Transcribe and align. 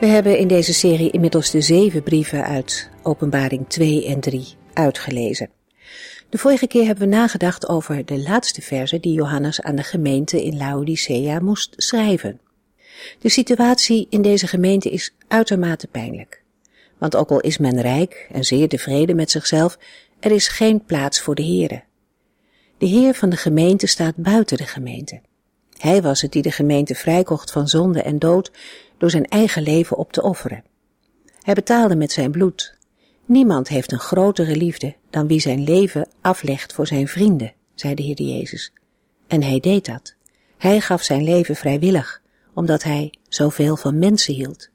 We 0.00 0.06
hebben 0.06 0.38
in 0.38 0.48
deze 0.48 0.74
serie 0.74 1.10
inmiddels 1.10 1.50
de 1.50 1.60
zeven 1.60 2.02
brieven 2.02 2.44
uit 2.44 2.90
Openbaring 3.02 3.68
2 3.68 4.06
en 4.06 4.20
3 4.20 4.46
uitgelezen. 4.72 5.50
De 6.28 6.38
vorige 6.38 6.66
keer 6.66 6.86
hebben 6.86 7.08
we 7.08 7.14
nagedacht 7.14 7.68
over 7.68 8.04
de 8.04 8.18
laatste 8.18 8.62
verse 8.62 9.00
die 9.00 9.12
Johannes 9.12 9.62
aan 9.62 9.76
de 9.76 9.82
gemeente 9.82 10.44
in 10.44 10.56
Laodicea 10.56 11.40
moest 11.40 11.74
schrijven. 11.76 12.40
De 13.18 13.28
situatie 13.28 14.06
in 14.10 14.22
deze 14.22 14.46
gemeente 14.46 14.90
is 14.90 15.14
uitermate 15.28 15.86
pijnlijk. 15.86 16.42
Want 16.98 17.16
ook 17.16 17.30
al 17.30 17.40
is 17.40 17.58
men 17.58 17.80
rijk 17.80 18.28
en 18.32 18.44
zeer 18.44 18.68
tevreden 18.68 19.16
met 19.16 19.30
zichzelf, 19.30 19.78
er 20.20 20.30
is 20.30 20.48
geen 20.48 20.84
plaats 20.84 21.20
voor 21.20 21.34
de 21.34 21.44
Heere. 21.44 21.82
De 22.78 22.86
Heer 22.86 23.14
van 23.14 23.30
de 23.30 23.36
gemeente 23.36 23.86
staat 23.86 24.16
buiten 24.16 24.56
de 24.56 24.66
gemeente. 24.66 25.20
Hij 25.78 26.02
was 26.02 26.20
het 26.20 26.32
die 26.32 26.42
de 26.42 26.50
gemeente 26.50 26.94
vrijkocht 26.94 27.52
van 27.52 27.68
zonde 27.68 28.02
en 28.02 28.18
dood 28.18 28.50
door 29.00 29.10
zijn 29.10 29.24
eigen 29.24 29.62
leven 29.62 29.96
op 29.96 30.12
te 30.12 30.22
offeren. 30.22 30.64
Hij 31.42 31.54
betaalde 31.54 31.96
met 31.96 32.12
zijn 32.12 32.30
bloed. 32.30 32.74
Niemand 33.24 33.68
heeft 33.68 33.92
een 33.92 33.98
grotere 33.98 34.56
liefde 34.56 34.94
dan 35.10 35.26
wie 35.26 35.40
zijn 35.40 35.64
leven 35.64 36.08
aflegt 36.20 36.72
voor 36.72 36.86
zijn 36.86 37.08
vrienden, 37.08 37.52
zei 37.74 37.94
de 37.94 38.02
Heer 38.02 38.22
Jezus. 38.22 38.72
En 39.26 39.42
hij 39.42 39.60
deed 39.60 39.86
dat. 39.86 40.14
Hij 40.56 40.80
gaf 40.80 41.02
zijn 41.02 41.24
leven 41.24 41.56
vrijwillig, 41.56 42.22
omdat 42.54 42.82
hij 42.82 43.14
zoveel 43.28 43.76
van 43.76 43.98
mensen 43.98 44.34
hield. 44.34 44.68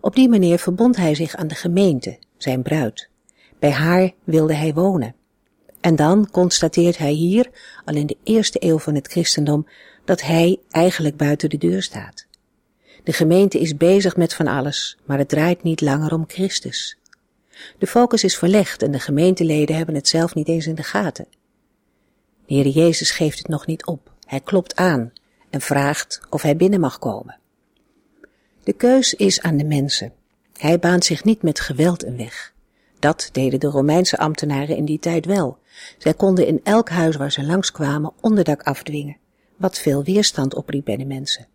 Op 0.00 0.14
die 0.14 0.28
manier 0.28 0.58
verbond 0.58 0.96
hij 0.96 1.14
zich 1.14 1.36
aan 1.36 1.48
de 1.48 1.54
gemeente, 1.54 2.18
zijn 2.36 2.62
bruid. 2.62 3.08
Bij 3.58 3.72
haar 3.72 4.12
wilde 4.24 4.54
hij 4.54 4.74
wonen. 4.74 5.14
En 5.80 5.96
dan 5.96 6.30
constateert 6.30 6.98
hij 6.98 7.12
hier, 7.12 7.50
al 7.84 7.94
in 7.94 8.06
de 8.06 8.16
eerste 8.24 8.64
eeuw 8.64 8.78
van 8.78 8.94
het 8.94 9.06
christendom, 9.06 9.66
dat 10.04 10.22
hij 10.22 10.60
eigenlijk 10.70 11.16
buiten 11.16 11.48
de 11.50 11.58
deur 11.58 11.82
staat. 11.82 12.26
De 13.04 13.12
gemeente 13.12 13.60
is 13.60 13.76
bezig 13.76 14.16
met 14.16 14.34
van 14.34 14.46
alles, 14.46 14.96
maar 15.04 15.18
het 15.18 15.28
draait 15.28 15.62
niet 15.62 15.80
langer 15.80 16.12
om 16.12 16.24
Christus. 16.26 16.98
De 17.78 17.86
focus 17.86 18.24
is 18.24 18.36
verlegd 18.36 18.82
en 18.82 18.90
de 18.90 18.98
gemeenteleden 18.98 19.76
hebben 19.76 19.94
het 19.94 20.08
zelf 20.08 20.34
niet 20.34 20.48
eens 20.48 20.66
in 20.66 20.74
de 20.74 20.82
gaten. 20.82 21.26
De 22.46 22.54
Heer 22.54 22.68
Jezus 22.68 23.10
geeft 23.10 23.38
het 23.38 23.48
nog 23.48 23.66
niet 23.66 23.86
op. 23.86 24.12
Hij 24.26 24.40
klopt 24.40 24.76
aan 24.76 25.12
en 25.50 25.60
vraagt 25.60 26.20
of 26.30 26.42
hij 26.42 26.56
binnen 26.56 26.80
mag 26.80 26.98
komen. 26.98 27.38
De 28.64 28.72
keus 28.72 29.14
is 29.14 29.40
aan 29.40 29.56
de 29.56 29.64
mensen. 29.64 30.12
Hij 30.56 30.78
baant 30.78 31.04
zich 31.04 31.24
niet 31.24 31.42
met 31.42 31.60
geweld 31.60 32.04
een 32.04 32.16
weg. 32.16 32.52
Dat 32.98 33.28
deden 33.32 33.60
de 33.60 33.66
Romeinse 33.66 34.18
ambtenaren 34.18 34.76
in 34.76 34.84
die 34.84 34.98
tijd 34.98 35.26
wel. 35.26 35.58
Zij 35.98 36.14
konden 36.14 36.46
in 36.46 36.60
elk 36.62 36.88
huis 36.88 37.16
waar 37.16 37.32
ze 37.32 37.44
langskwamen 37.44 38.12
onderdak 38.20 38.62
afdwingen, 38.62 39.16
wat 39.56 39.78
veel 39.78 40.04
weerstand 40.04 40.54
opriep 40.54 40.84
bij 40.84 40.96
de 40.96 41.04
mensen. 41.04 41.46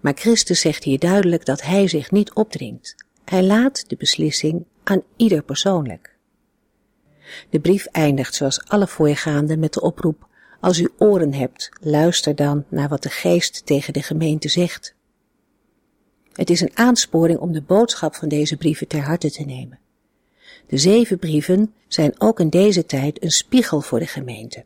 Maar 0.00 0.14
Christus 0.14 0.60
zegt 0.60 0.84
hier 0.84 0.98
duidelijk 0.98 1.44
dat 1.44 1.62
hij 1.62 1.88
zich 1.88 2.10
niet 2.10 2.32
opdringt. 2.32 2.94
Hij 3.24 3.42
laat 3.42 3.88
de 3.88 3.96
beslissing 3.96 4.64
aan 4.84 5.02
ieder 5.16 5.42
persoonlijk. 5.42 6.16
De 7.50 7.60
brief 7.60 7.86
eindigt 7.86 8.34
zoals 8.34 8.64
alle 8.64 8.86
voorgaande 8.86 9.56
met 9.56 9.72
de 9.72 9.80
oproep: 9.80 10.26
Als 10.60 10.78
u 10.78 10.88
oren 10.98 11.34
hebt, 11.34 11.68
luister 11.80 12.34
dan 12.34 12.64
naar 12.68 12.88
wat 12.88 13.02
de 13.02 13.08
geest 13.08 13.66
tegen 13.66 13.92
de 13.92 14.02
gemeente 14.02 14.48
zegt. 14.48 14.94
Het 16.32 16.50
is 16.50 16.60
een 16.60 16.76
aansporing 16.76 17.38
om 17.38 17.52
de 17.52 17.62
boodschap 17.62 18.14
van 18.14 18.28
deze 18.28 18.56
brieven 18.56 18.88
ter 18.88 19.00
harte 19.00 19.30
te 19.30 19.44
nemen. 19.44 19.78
De 20.66 20.78
zeven 20.78 21.18
brieven 21.18 21.74
zijn 21.88 22.20
ook 22.20 22.40
in 22.40 22.48
deze 22.48 22.86
tijd 22.86 23.22
een 23.22 23.30
spiegel 23.30 23.80
voor 23.80 23.98
de 23.98 24.06
gemeente. 24.06 24.64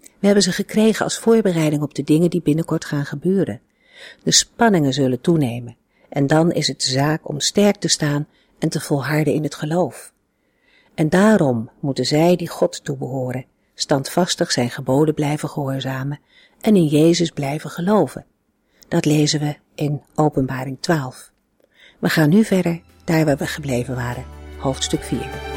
We 0.00 0.26
hebben 0.26 0.42
ze 0.42 0.52
gekregen 0.52 1.04
als 1.04 1.18
voorbereiding 1.18 1.82
op 1.82 1.94
de 1.94 2.02
dingen 2.02 2.30
die 2.30 2.42
binnenkort 2.42 2.84
gaan 2.84 3.06
gebeuren. 3.06 3.60
De 4.22 4.32
spanningen 4.32 4.92
zullen 4.92 5.20
toenemen 5.20 5.76
en 6.08 6.26
dan 6.26 6.52
is 6.52 6.68
het 6.68 6.82
zaak 6.82 7.28
om 7.28 7.40
sterk 7.40 7.76
te 7.76 7.88
staan 7.88 8.28
en 8.58 8.68
te 8.68 8.80
volharden 8.80 9.34
in 9.34 9.42
het 9.42 9.54
geloof. 9.54 10.12
En 10.94 11.08
daarom 11.08 11.70
moeten 11.80 12.06
zij 12.06 12.36
die 12.36 12.48
God 12.48 12.84
toebehoren 12.84 13.44
standvastig 13.74 14.52
zijn 14.52 14.70
geboden 14.70 15.14
blijven 15.14 15.48
gehoorzamen 15.48 16.20
en 16.60 16.76
in 16.76 16.86
Jezus 16.86 17.30
blijven 17.30 17.70
geloven. 17.70 18.26
Dat 18.88 19.04
lezen 19.04 19.40
we 19.40 19.56
in 19.74 20.02
Openbaring 20.14 20.76
12. 20.80 21.32
We 21.98 22.08
gaan 22.08 22.28
nu 22.28 22.44
verder 22.44 22.80
daar 23.04 23.24
waar 23.24 23.36
we 23.36 23.46
gebleven 23.46 23.94
waren, 23.94 24.24
hoofdstuk 24.58 25.02
4. 25.02 25.51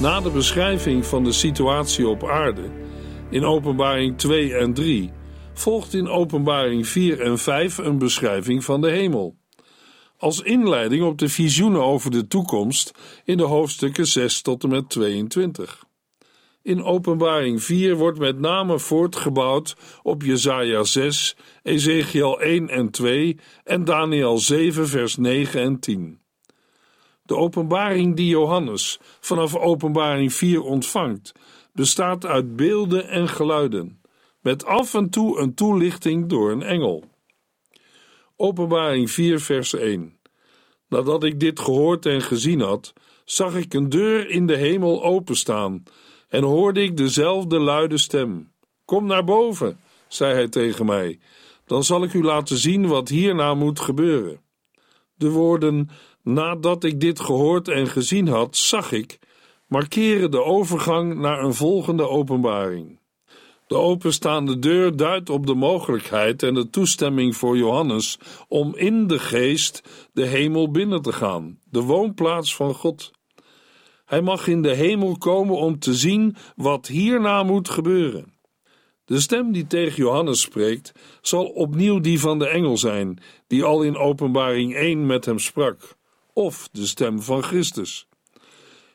Na 0.00 0.20
de 0.20 0.30
beschrijving 0.30 1.06
van 1.06 1.24
de 1.24 1.32
situatie 1.32 2.08
op 2.08 2.24
aarde 2.24 2.62
in 3.30 3.44
Openbaring 3.44 4.18
2 4.18 4.54
en 4.54 4.74
3 4.74 5.10
volgt 5.52 5.94
in 5.94 6.08
Openbaring 6.08 6.86
4 6.86 7.20
en 7.20 7.38
5 7.38 7.78
een 7.78 7.98
beschrijving 7.98 8.64
van 8.64 8.80
de 8.80 8.90
hemel. 8.90 9.36
Als 10.18 10.40
inleiding 10.40 11.04
op 11.04 11.18
de 11.18 11.28
visioenen 11.28 11.82
over 11.82 12.10
de 12.10 12.26
toekomst 12.26 12.92
in 13.24 13.36
de 13.36 13.42
hoofdstukken 13.42 14.06
6 14.06 14.42
tot 14.42 14.62
en 14.62 14.68
met 14.68 14.90
22. 14.90 15.84
In 16.62 16.82
Openbaring 16.82 17.62
4 17.62 17.96
wordt 17.96 18.18
met 18.18 18.38
name 18.38 18.78
voortgebouwd 18.78 19.76
op 20.02 20.22
Jesaja 20.22 20.84
6, 20.84 21.36
Ezekiel 21.62 22.40
1 22.40 22.68
en 22.68 22.90
2 22.90 23.38
en 23.64 23.84
Daniel 23.84 24.38
7 24.38 24.88
vers 24.88 25.16
9 25.16 25.60
en 25.60 25.80
10. 25.80 26.23
De 27.26 27.36
openbaring 27.36 28.16
die 28.16 28.28
Johannes 28.28 28.98
vanaf 29.20 29.56
openbaring 29.56 30.32
4 30.32 30.62
ontvangt, 30.62 31.32
bestaat 31.72 32.26
uit 32.26 32.56
beelden 32.56 33.08
en 33.08 33.28
geluiden, 33.28 34.00
met 34.40 34.64
af 34.64 34.94
en 34.94 35.10
toe 35.10 35.38
een 35.38 35.54
toelichting 35.54 36.28
door 36.28 36.50
een 36.50 36.62
engel. 36.62 37.04
Openbaring 38.36 39.10
4, 39.10 39.40
vers 39.40 39.74
1. 39.74 40.18
Nadat 40.88 41.24
ik 41.24 41.40
dit 41.40 41.60
gehoord 41.60 42.06
en 42.06 42.22
gezien 42.22 42.60
had, 42.60 42.92
zag 43.24 43.54
ik 43.56 43.74
een 43.74 43.88
deur 43.88 44.28
in 44.28 44.46
de 44.46 44.56
hemel 44.56 45.04
openstaan 45.04 45.82
en 46.28 46.42
hoorde 46.42 46.82
ik 46.82 46.96
dezelfde 46.96 47.58
luide 47.58 47.98
stem. 47.98 48.52
Kom 48.84 49.06
naar 49.06 49.24
boven, 49.24 49.78
zei 50.08 50.34
hij 50.34 50.48
tegen 50.48 50.86
mij, 50.86 51.18
dan 51.66 51.84
zal 51.84 52.02
ik 52.02 52.12
u 52.12 52.22
laten 52.22 52.56
zien 52.56 52.86
wat 52.86 53.08
hierna 53.08 53.54
moet 53.54 53.80
gebeuren. 53.80 54.43
De 55.16 55.30
woorden 55.30 55.88
Nadat 56.24 56.84
ik 56.84 57.00
dit 57.00 57.20
gehoord 57.20 57.68
en 57.68 57.86
gezien 57.86 58.28
had, 58.28 58.56
zag 58.56 58.92
ik, 58.92 59.18
markeren 59.66 60.30
de 60.30 60.42
overgang 60.42 61.14
naar 61.14 61.44
een 61.44 61.54
volgende 61.54 62.08
openbaring. 62.08 63.00
De 63.66 63.76
openstaande 63.76 64.58
deur 64.58 64.96
duidt 64.96 65.30
op 65.30 65.46
de 65.46 65.54
mogelijkheid 65.54 66.42
en 66.42 66.54
de 66.54 66.70
toestemming 66.70 67.36
voor 67.36 67.56
Johannes 67.56 68.18
om 68.48 68.76
in 68.76 69.06
de 69.06 69.18
geest 69.18 69.82
de 70.12 70.26
hemel 70.26 70.70
binnen 70.70 71.02
te 71.02 71.12
gaan, 71.12 71.58
de 71.70 71.80
woonplaats 71.80 72.56
van 72.56 72.74
God. 72.74 73.10
Hij 74.04 74.22
mag 74.22 74.46
in 74.46 74.62
de 74.62 74.74
hemel 74.74 75.18
komen 75.18 75.56
om 75.56 75.78
te 75.78 75.94
zien 75.94 76.36
wat 76.56 76.86
hierna 76.86 77.42
moet 77.42 77.68
gebeuren. 77.68 78.33
De 79.04 79.20
stem 79.20 79.52
die 79.52 79.66
tegen 79.66 79.96
Johannes 79.96 80.40
spreekt, 80.40 80.92
zal 81.20 81.44
opnieuw 81.44 82.00
die 82.00 82.20
van 82.20 82.38
de 82.38 82.48
engel 82.48 82.76
zijn, 82.76 83.18
die 83.46 83.64
al 83.64 83.82
in 83.82 83.96
Openbaring 83.96 84.74
1 84.74 85.06
met 85.06 85.24
hem 85.24 85.38
sprak 85.38 85.96
of 86.32 86.68
de 86.72 86.86
stem 86.86 87.22
van 87.22 87.42
Christus. 87.42 88.08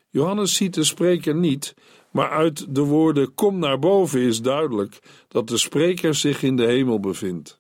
Johannes 0.10 0.56
ziet 0.56 0.74
de 0.74 0.84
spreker 0.84 1.36
niet, 1.36 1.76
maar 2.12 2.30
uit 2.30 2.76
de 2.76 2.82
woorden 2.82 3.34
kom 3.34 3.60
naar 3.60 3.80
boven 3.80 4.20
is 4.20 4.42
duidelijk 4.42 5.00
dat 5.28 5.48
de 5.48 5.58
spreker 5.58 6.16
zich 6.16 6.44
in 6.44 6.56
de 6.56 6.66
hemel 6.66 7.00
bevindt. 7.00 7.58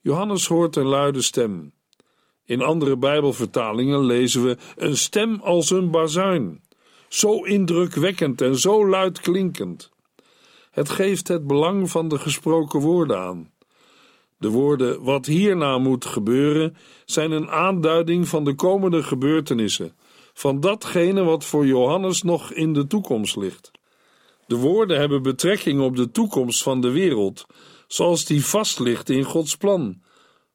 Johannes 0.00 0.46
hoort 0.46 0.76
een 0.76 0.86
luide 0.86 1.22
stem. 1.22 1.72
In 2.44 2.62
andere 2.62 2.96
Bijbelvertalingen 2.96 4.04
lezen 4.04 4.44
we 4.44 4.56
een 4.76 4.96
stem 4.96 5.40
als 5.40 5.70
een 5.70 5.90
bazuin, 5.90 6.62
zo 7.08 7.42
indrukwekkend 7.44 8.40
en 8.40 8.58
zo 8.58 8.88
luidklinkend. 8.88 9.91
Het 10.72 10.88
geeft 10.88 11.28
het 11.28 11.46
belang 11.46 11.90
van 11.90 12.08
de 12.08 12.18
gesproken 12.18 12.80
woorden 12.80 13.18
aan. 13.18 13.50
De 14.38 14.48
woorden 14.48 15.02
wat 15.02 15.26
hierna 15.26 15.78
moet 15.78 16.04
gebeuren 16.04 16.76
zijn 17.04 17.30
een 17.30 17.50
aanduiding 17.50 18.28
van 18.28 18.44
de 18.44 18.54
komende 18.54 19.02
gebeurtenissen, 19.02 19.96
van 20.32 20.60
datgene 20.60 21.22
wat 21.22 21.44
voor 21.44 21.66
Johannes 21.66 22.22
nog 22.22 22.52
in 22.52 22.72
de 22.72 22.86
toekomst 22.86 23.36
ligt. 23.36 23.70
De 24.46 24.56
woorden 24.56 24.98
hebben 24.98 25.22
betrekking 25.22 25.80
op 25.80 25.96
de 25.96 26.10
toekomst 26.10 26.62
van 26.62 26.80
de 26.80 26.90
wereld, 26.90 27.46
zoals 27.86 28.24
die 28.24 28.44
vast 28.44 28.78
ligt 28.78 29.08
in 29.08 29.24
Gods 29.24 29.56
plan. 29.56 30.02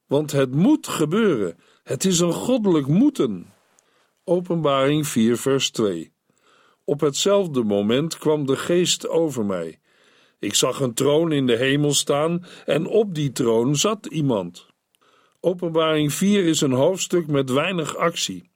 Want 0.06 0.32
het 0.32 0.54
moet 0.54 0.88
gebeuren, 0.88 1.58
het 1.82 2.04
is 2.04 2.20
een 2.20 2.32
goddelijk 2.32 2.86
moeten. 2.86 3.52
Openbaring 4.24 5.06
4, 5.06 5.36
vers 5.36 5.70
2. 5.70 6.12
Op 6.84 7.00
hetzelfde 7.00 7.62
moment 7.62 8.18
kwam 8.18 8.46
de 8.46 8.56
geest 8.56 9.08
over 9.08 9.44
mij. 9.44 9.78
Ik 10.38 10.54
zag 10.54 10.80
een 10.80 10.94
troon 10.94 11.32
in 11.32 11.46
de 11.46 11.56
hemel 11.56 11.92
staan 11.92 12.44
en 12.64 12.86
op 12.86 13.14
die 13.14 13.32
troon 13.32 13.76
zat 13.76 14.06
iemand. 14.06 14.66
Openbaring 15.40 16.12
4 16.12 16.44
is 16.44 16.60
een 16.60 16.72
hoofdstuk 16.72 17.26
met 17.26 17.50
weinig 17.50 17.96
actie. 17.96 18.50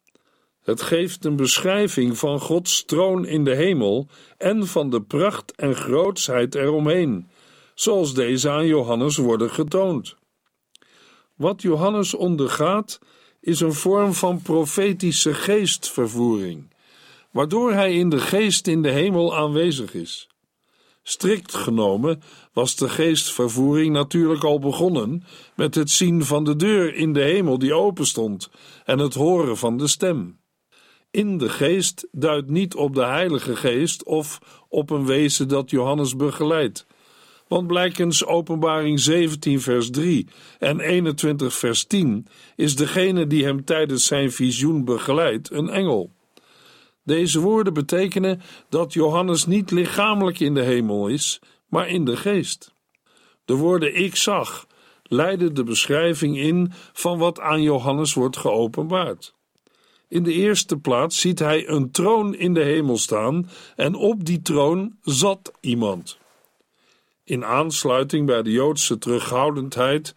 Het 0.62 0.82
geeft 0.82 1.25
een 1.25 1.37
beschrijving 1.37 2.19
van 2.19 2.40
Gods 2.40 2.84
troon 2.84 3.26
in 3.26 3.44
de 3.44 3.55
hemel 3.55 4.08
en 4.38 4.67
van 4.67 4.90
de 4.90 5.02
pracht 5.02 5.55
en 5.55 5.75
grootsheid 5.75 6.55
eromheen, 6.55 7.31
zoals 7.75 8.14
deze 8.14 8.50
aan 8.50 8.67
Johannes 8.67 9.17
worden 9.17 9.50
getoond. 9.50 10.17
Wat 11.34 11.62
Johannes 11.62 12.14
ondergaat, 12.14 12.99
is 13.40 13.61
een 13.61 13.73
vorm 13.73 14.12
van 14.12 14.43
profetische 14.43 15.34
geestvervoering, 15.34 16.75
waardoor 17.31 17.73
hij 17.73 17.94
in 17.94 18.08
de 18.08 18.20
geest 18.20 18.67
in 18.67 18.82
de 18.82 18.90
hemel 18.90 19.37
aanwezig 19.37 19.94
is. 19.94 20.31
Strikt 21.02 21.54
genomen 21.54 22.22
was 22.52 22.76
de 22.76 22.88
geestvervoering 22.88 23.93
natuurlijk 23.93 24.44
al 24.44 24.58
begonnen 24.58 25.25
met 25.56 25.75
het 25.75 25.90
zien 25.90 26.25
van 26.25 26.44
de 26.44 26.56
deur 26.56 26.94
in 26.94 27.12
de 27.12 27.20
hemel 27.20 27.58
die 27.58 27.75
open 27.75 28.06
stond 28.06 28.50
en 28.84 28.99
het 28.99 29.14
horen 29.14 29.56
van 29.56 29.76
de 29.76 29.87
stem. 29.87 30.40
In 31.10 31.38
de 31.38 31.49
geest 31.49 32.08
duidt 32.12 32.50
niet 32.50 32.75
op 32.75 32.94
de 32.94 33.04
Heilige 33.04 33.56
Geest 33.56 34.04
of 34.04 34.38
op 34.69 34.90
een 34.90 35.06
wezen 35.06 35.49
dat 35.49 35.70
Johannes 35.70 36.16
begeleidt. 36.16 36.87
Want 37.48 37.66
blijkens 37.66 38.25
Openbaring 38.25 39.00
17, 39.00 39.60
vers 39.60 39.90
3 39.90 40.28
en 40.58 40.81
21, 40.81 41.55
vers 41.55 41.84
10 41.84 42.26
is 42.56 42.76
degene 42.76 43.26
die 43.26 43.44
hem 43.44 43.64
tijdens 43.64 44.06
zijn 44.06 44.32
visioen 44.32 44.84
begeleidt 44.84 45.50
een 45.50 45.69
engel. 45.69 46.12
Deze 47.04 47.40
woorden 47.40 47.75
betekenen 47.75 48.43
dat 48.69 48.93
Johannes 48.93 49.46
niet 49.46 49.70
lichamelijk 49.70 50.40
in 50.40 50.54
de 50.54 50.62
hemel 50.62 51.08
is, 51.08 51.40
maar 51.66 51.88
in 51.88 52.04
de 52.04 52.16
geest. 52.16 52.75
De 53.44 53.54
woorden 53.54 53.96
ik 53.96 54.16
zag 54.16 54.66
leiden 55.02 55.54
de 55.54 55.64
beschrijving 55.64 56.38
in 56.38 56.72
van 56.93 57.19
wat 57.19 57.40
aan 57.40 57.62
Johannes 57.62 58.14
wordt 58.14 58.37
geopenbaard. 58.37 59.34
In 60.08 60.22
de 60.22 60.32
eerste 60.32 60.76
plaats 60.76 61.20
ziet 61.20 61.38
hij 61.38 61.69
een 61.69 61.90
troon 61.90 62.34
in 62.34 62.54
de 62.54 62.62
hemel 62.62 62.99
staan 62.99 63.50
en 63.76 63.94
op 63.94 64.25
die 64.25 64.43
troon 64.43 64.96
zat 65.02 65.52
iemand. 65.60 66.19
In 67.25 67.44
aansluiting 67.44 68.26
bij 68.26 68.43
de 68.43 68.50
Joodse 68.50 68.98
terughoudendheid 68.98 70.14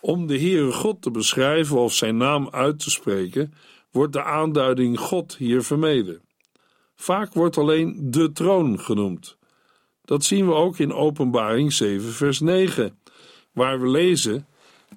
om 0.00 0.26
de 0.26 0.38
Heere 0.38 0.72
God 0.72 1.02
te 1.02 1.10
beschrijven 1.10 1.78
of 1.78 1.94
zijn 1.94 2.16
naam 2.16 2.48
uit 2.50 2.78
te 2.78 2.90
spreken, 2.90 3.54
wordt 3.90 4.12
de 4.12 4.22
aanduiding 4.22 4.98
God 4.98 5.36
hier 5.36 5.62
vermeden. 5.62 6.23
Vaak 6.96 7.32
wordt 7.32 7.58
alleen 7.58 7.96
de 8.10 8.32
troon 8.32 8.80
genoemd. 8.80 9.36
Dat 10.04 10.24
zien 10.24 10.46
we 10.46 10.52
ook 10.52 10.78
in 10.78 10.92
Openbaring 10.92 11.72
7, 11.72 12.12
vers 12.12 12.40
9, 12.40 12.98
waar 13.52 13.80
we 13.80 13.88
lezen: 13.88 14.46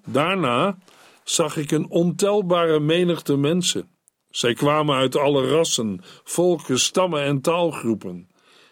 Daarna 0.06 0.78
zag 1.24 1.58
ik 1.58 1.72
een 1.72 1.90
ontelbare 1.90 2.80
menigte 2.80 3.38
mensen. 3.38 3.90
Zij 4.30 4.54
kwamen 4.54 4.96
uit 4.96 5.16
alle 5.16 5.48
rassen, 5.48 6.00
volken, 6.24 6.80
stammen 6.80 7.22
en 7.22 7.42
taalgroepen. 7.42 8.30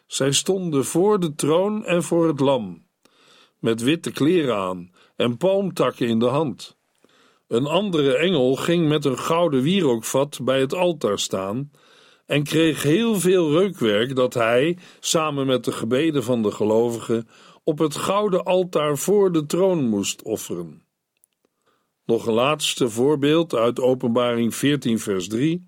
Zij 0.08 0.32
stonden 0.32 0.86
voor 0.86 1.20
de 1.20 1.36
troon 1.36 1.86
en 1.86 2.04
voor 2.04 2.28
het 2.28 2.40
lam, 2.40 2.86
met 3.60 3.82
witte 3.82 4.12
kleren 4.12 4.56
aan 4.56 4.92
en 5.16 5.38
palmtakken 5.38 6.08
in 6.08 6.20
de 6.20 6.26
hand. 6.26 6.78
Een 7.48 7.66
andere 7.66 8.18
engel 8.18 8.56
ging 8.56 8.88
met 8.88 9.06
een 9.06 9.18
gouden 9.18 9.62
wierookvat 9.62 10.40
bij 10.44 10.60
het 10.60 10.74
altaar 10.74 11.20
staan 11.20 11.72
en 12.26 12.44
kreeg 12.44 12.84
heel 12.84 13.20
veel 13.20 13.52
reukwerk 13.52 14.16
dat 14.16 14.34
hij, 14.34 14.78
samen 15.00 15.46
met 15.46 15.64
de 15.64 15.72
gebeden 15.72 16.24
van 16.24 16.42
de 16.42 16.52
gelovigen, 16.52 17.28
op 17.64 17.80
het 17.80 17.96
gouden 17.96 18.44
altaar 18.44 18.98
voor 18.98 19.32
de 19.32 19.46
troon 19.46 19.90
moest 19.90 20.22
offeren. 20.22 20.84
Nog 22.06 22.26
een 22.26 22.34
laatste 22.34 22.90
voorbeeld 22.90 23.56
uit 23.56 23.80
Openbaring 23.80 24.56
14, 24.56 25.00
vers 25.00 25.28
3. 25.28 25.68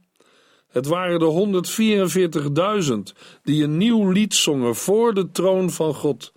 Het 0.67 0.85
waren 0.85 1.19
de 1.19 3.11
144.000 3.13 3.19
die 3.43 3.63
een 3.63 3.77
nieuw 3.77 4.11
lied 4.11 4.33
zongen 4.33 4.75
voor 4.75 5.13
de 5.13 5.31
troon 5.31 5.69
van 5.69 5.93
God, 5.93 6.33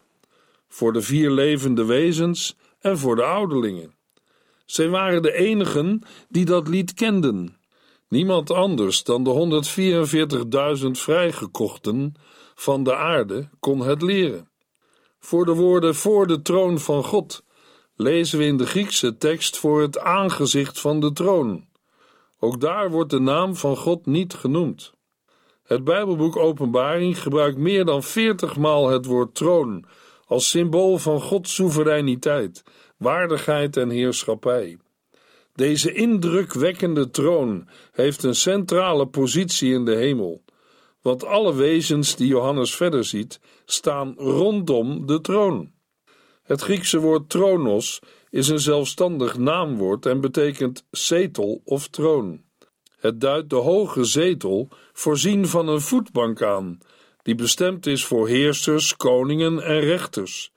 voor 0.69 0.93
de 0.93 1.03
vier 1.03 1.31
levende 1.31 1.85
wezens 1.85 2.57
en 2.79 2.99
voor 2.99 3.17
de 3.17 3.23
ouderlingen. 3.23 3.95
Zij 4.65 4.89
waren 4.89 5.23
de 5.23 5.33
enigen 5.33 6.03
die 6.29 6.45
dat 6.45 6.69
lied 6.69 6.95
kenden. 6.95 7.60
Niemand 8.11 8.51
anders 8.51 9.03
dan 9.03 9.25
de 9.25 9.63
144.000 10.83 10.91
vrijgekochten 10.91 12.15
van 12.55 12.83
de 12.83 12.97
aarde 12.97 13.49
kon 13.61 13.81
het 13.81 14.03
leren. 14.03 14.51
Voor 15.19 15.45
de 15.45 15.55
woorden 15.55 15.95
voor 15.95 16.27
de 16.27 16.43
troon 16.43 16.79
van 16.79 17.05
God 17.05 17.45
lezen 17.97 18.39
we 18.39 18.45
in 18.45 18.57
de 18.57 18.67
Griekse 18.67 19.17
tekst 19.17 19.57
voor 19.57 19.81
het 19.81 19.99
aangezicht 19.99 20.81
van 20.81 21.01
de 21.01 21.13
troon. 21.13 21.65
Ook 22.39 22.61
daar 22.61 22.91
wordt 22.91 23.11
de 23.11 23.21
naam 23.21 23.57
van 23.57 23.77
God 23.77 24.07
niet 24.07 24.35
genoemd. 24.35 24.93
Het 25.63 25.85
Bijbelboek 25.85 26.37
Openbaring 26.37 27.23
gebruikt 27.23 27.59
meer 27.59 27.85
dan 27.85 28.03
veertig 28.03 28.57
maal 28.57 28.89
het 28.89 29.07
woord 29.07 29.35
troon 29.35 29.85
als 30.27 30.51
symbool 30.51 30.99
van 30.99 31.21
Gods 31.21 31.55
soevereiniteit, 31.55 32.65
waardigheid 32.97 33.77
en 33.77 33.91
heerschappij. 33.91 34.79
Deze 35.61 35.93
indrukwekkende 35.93 37.11
troon 37.11 37.69
heeft 37.93 38.23
een 38.23 38.35
centrale 38.35 39.07
positie 39.07 39.73
in 39.73 39.85
de 39.85 39.95
hemel, 39.95 40.45
want 41.03 41.25
alle 41.25 41.55
wezens 41.55 42.17
die 42.17 42.27
Johannes 42.27 42.75
verder 42.75 43.05
ziet, 43.05 43.41
staan 43.65 44.15
rondom 44.17 45.07
de 45.07 45.21
troon. 45.21 45.73
Het 46.43 46.61
Griekse 46.61 46.99
woord 46.99 47.29
tronos 47.29 47.99
is 48.31 48.49
een 48.49 48.59
zelfstandig 48.59 49.39
naamwoord 49.39 50.07
en 50.07 50.21
betekent 50.21 50.87
zetel 50.91 51.61
of 51.65 51.89
troon. 51.89 52.43
Het 52.99 53.21
duidt 53.21 53.51
de 53.51 53.57
hoge 53.57 54.05
zetel, 54.05 54.69
voorzien 54.93 55.47
van 55.47 55.69
een 55.69 55.81
voetbank 55.81 56.43
aan, 56.43 56.79
die 57.23 57.35
bestemd 57.35 57.87
is 57.87 58.05
voor 58.05 58.29
heersers, 58.29 58.97
koningen 58.97 59.63
en 59.63 59.81
rechters, 59.81 60.53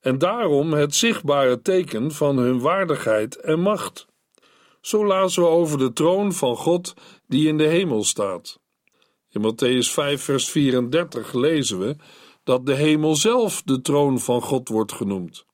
en 0.00 0.18
daarom 0.18 0.72
het 0.72 0.94
zichtbare 0.94 1.62
teken 1.62 2.12
van 2.12 2.36
hun 2.36 2.60
waardigheid 2.60 3.36
en 3.36 3.60
macht. 3.60 4.06
Zo 4.88 5.06
lazen 5.06 5.42
we 5.42 5.48
over 5.48 5.78
de 5.78 5.92
troon 5.92 6.32
van 6.32 6.56
God 6.56 6.94
die 7.26 7.48
in 7.48 7.58
de 7.58 7.66
hemel 7.66 8.04
staat. 8.04 8.60
In 9.28 9.40
Matthäus 9.40 9.92
5, 9.92 10.22
vers 10.22 10.50
34 10.50 11.32
lezen 11.32 11.78
we 11.78 11.96
dat 12.44 12.66
de 12.66 12.74
hemel 12.74 13.14
zelf 13.14 13.62
de 13.62 13.80
troon 13.80 14.20
van 14.20 14.42
God 14.42 14.68
wordt 14.68 14.92
genoemd. 14.92 15.44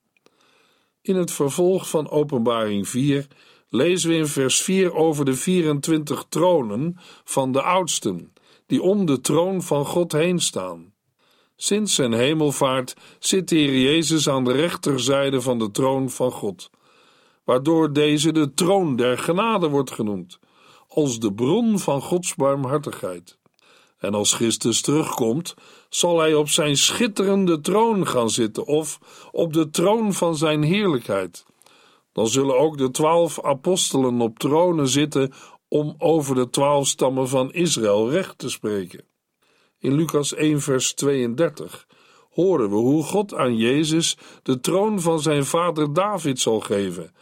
In 1.03 1.17
het 1.17 1.33
vervolg 1.33 1.89
van 1.89 2.11
Openbaring 2.11 2.89
4 2.89 3.27
lezen 3.69 4.11
we 4.11 4.17
in 4.17 4.27
vers 4.27 4.63
4 4.63 4.95
over 4.95 5.25
de 5.25 5.35
24 5.35 6.25
tronen 6.29 6.97
van 7.25 7.53
de 7.53 7.63
oudsten, 7.63 8.33
die 8.67 8.83
om 8.83 9.07
de 9.07 9.21
troon 9.21 9.63
van 9.63 9.87
God 9.87 10.13
heen 10.13 10.41
staan. 10.41 10.95
Sinds 11.57 11.95
zijn 11.95 12.13
hemelvaart 12.13 12.95
zit 13.19 13.49
de 13.49 13.57
Heer 13.57 13.81
Jezus 13.81 14.29
aan 14.29 14.45
de 14.45 14.53
rechterzijde 14.53 15.41
van 15.41 15.59
de 15.59 15.71
troon 15.71 16.11
van 16.11 16.31
God 16.31 16.71
waardoor 17.45 17.93
deze 17.93 18.33
de 18.33 18.55
troon 18.55 18.97
der 18.97 19.19
genade 19.19 19.69
wordt 19.69 19.91
genoemd, 19.91 20.39
als 20.89 21.19
de 21.19 21.33
bron 21.33 21.79
van 21.79 22.03
Gods 22.03 22.35
barmhartigheid. 22.35 23.39
En 23.99 24.15
als 24.15 24.33
Christus 24.33 24.81
terugkomt, 24.81 25.55
zal 25.89 26.19
hij 26.19 26.35
op 26.35 26.49
zijn 26.49 26.77
schitterende 26.77 27.61
troon 27.61 28.07
gaan 28.07 28.31
zitten 28.31 28.67
of 28.67 28.99
op 29.33 29.53
de 29.53 29.71
troon 29.71 30.13
van 30.13 30.37
zijn 30.37 30.63
heerlijkheid. 30.63 31.45
Dan 32.13 32.29
zullen 32.29 32.59
ook 32.59 32.79
de 32.79 32.91
twaalf 32.91 33.45
apostelen 33.45 34.21
op 34.21 34.39
tronen 34.39 34.89
zitten 34.89 35.33
om 35.69 35.95
over 35.99 36.35
de 36.35 36.51
twaalf 36.51 36.87
stammen 36.87 37.29
van 37.29 37.53
Israël 37.53 38.11
recht 38.11 38.39
te 38.39 38.51
spreken. 38.51 39.05
In 39.79 39.95
Lucas 39.95 40.35
1, 40.35 40.61
vers 40.61 40.95
32 40.95 41.87
horen 42.35 42.71
we 42.71 42.77
hoe 42.77 43.03
God 43.03 43.35
aan 43.35 43.57
Jezus 43.57 44.17
de 44.43 44.61
troon 44.61 45.01
van 45.01 45.21
zijn 45.21 45.45
vader 45.45 45.93
David 45.93 46.41
zal 46.41 46.61
geven, 46.61 47.13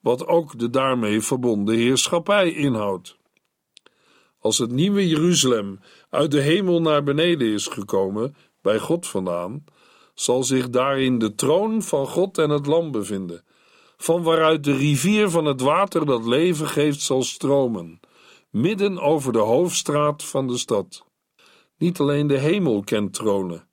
wat 0.00 0.26
ook 0.26 0.58
de 0.58 0.70
daarmee 0.70 1.20
verbonden 1.20 1.76
heerschappij 1.76 2.52
inhoudt. 2.52 3.16
Als 4.38 4.58
het 4.58 4.70
nieuwe 4.70 5.08
Jeruzalem 5.08 5.80
uit 6.10 6.30
de 6.30 6.40
hemel 6.40 6.80
naar 6.80 7.02
beneden 7.02 7.52
is 7.52 7.66
gekomen, 7.66 8.36
bij 8.62 8.78
God 8.78 9.06
vandaan, 9.06 9.64
zal 10.14 10.42
zich 10.42 10.70
daarin 10.70 11.18
de 11.18 11.34
troon 11.34 11.82
van 11.82 12.06
God 12.06 12.38
en 12.38 12.50
het 12.50 12.66
Lam 12.66 12.90
bevinden, 12.90 13.44
van 13.96 14.22
waaruit 14.22 14.64
de 14.64 14.76
rivier 14.76 15.30
van 15.30 15.44
het 15.44 15.60
water 15.60 16.06
dat 16.06 16.26
leven 16.26 16.68
geeft 16.68 17.00
zal 17.00 17.22
stromen, 17.22 18.00
midden 18.50 18.98
over 18.98 19.32
de 19.32 19.38
hoofdstraat 19.38 20.24
van 20.24 20.46
de 20.46 20.58
stad. 20.58 21.04
Niet 21.78 22.00
alleen 22.00 22.26
de 22.26 22.38
hemel 22.38 22.82
kent 22.84 23.12
tronen, 23.12 23.65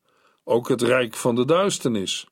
ook 0.44 0.68
het 0.68 0.82
rijk 0.82 1.16
van 1.16 1.36
de 1.36 1.46
duisternis. 1.46 2.28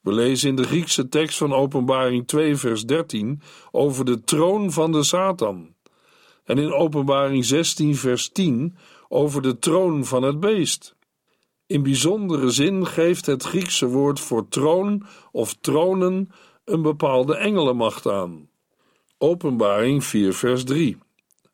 We 0.00 0.12
lezen 0.12 0.48
in 0.48 0.56
de 0.56 0.62
Griekse 0.62 1.08
tekst 1.08 1.38
van 1.38 1.52
Openbaring 1.52 2.26
2, 2.26 2.56
vers 2.56 2.84
13 2.84 3.40
over 3.70 4.04
de 4.04 4.20
troon 4.20 4.72
van 4.72 4.92
de 4.92 5.02
Satan. 5.02 5.74
En 6.44 6.58
in 6.58 6.72
Openbaring 6.72 7.44
16, 7.44 7.96
vers 7.96 8.28
10 8.28 8.76
over 9.08 9.42
de 9.42 9.58
troon 9.58 10.04
van 10.04 10.22
het 10.22 10.40
beest. 10.40 10.96
In 11.66 11.82
bijzondere 11.82 12.50
zin 12.50 12.86
geeft 12.86 13.26
het 13.26 13.42
Griekse 13.42 13.86
woord 13.86 14.20
voor 14.20 14.48
troon 14.48 15.06
of 15.32 15.54
tronen 15.60 16.30
een 16.64 16.82
bepaalde 16.82 17.36
engelenmacht 17.36 18.06
aan. 18.06 18.48
Openbaring 19.18 20.04
4, 20.04 20.34
vers 20.34 20.64
3. 20.64 20.98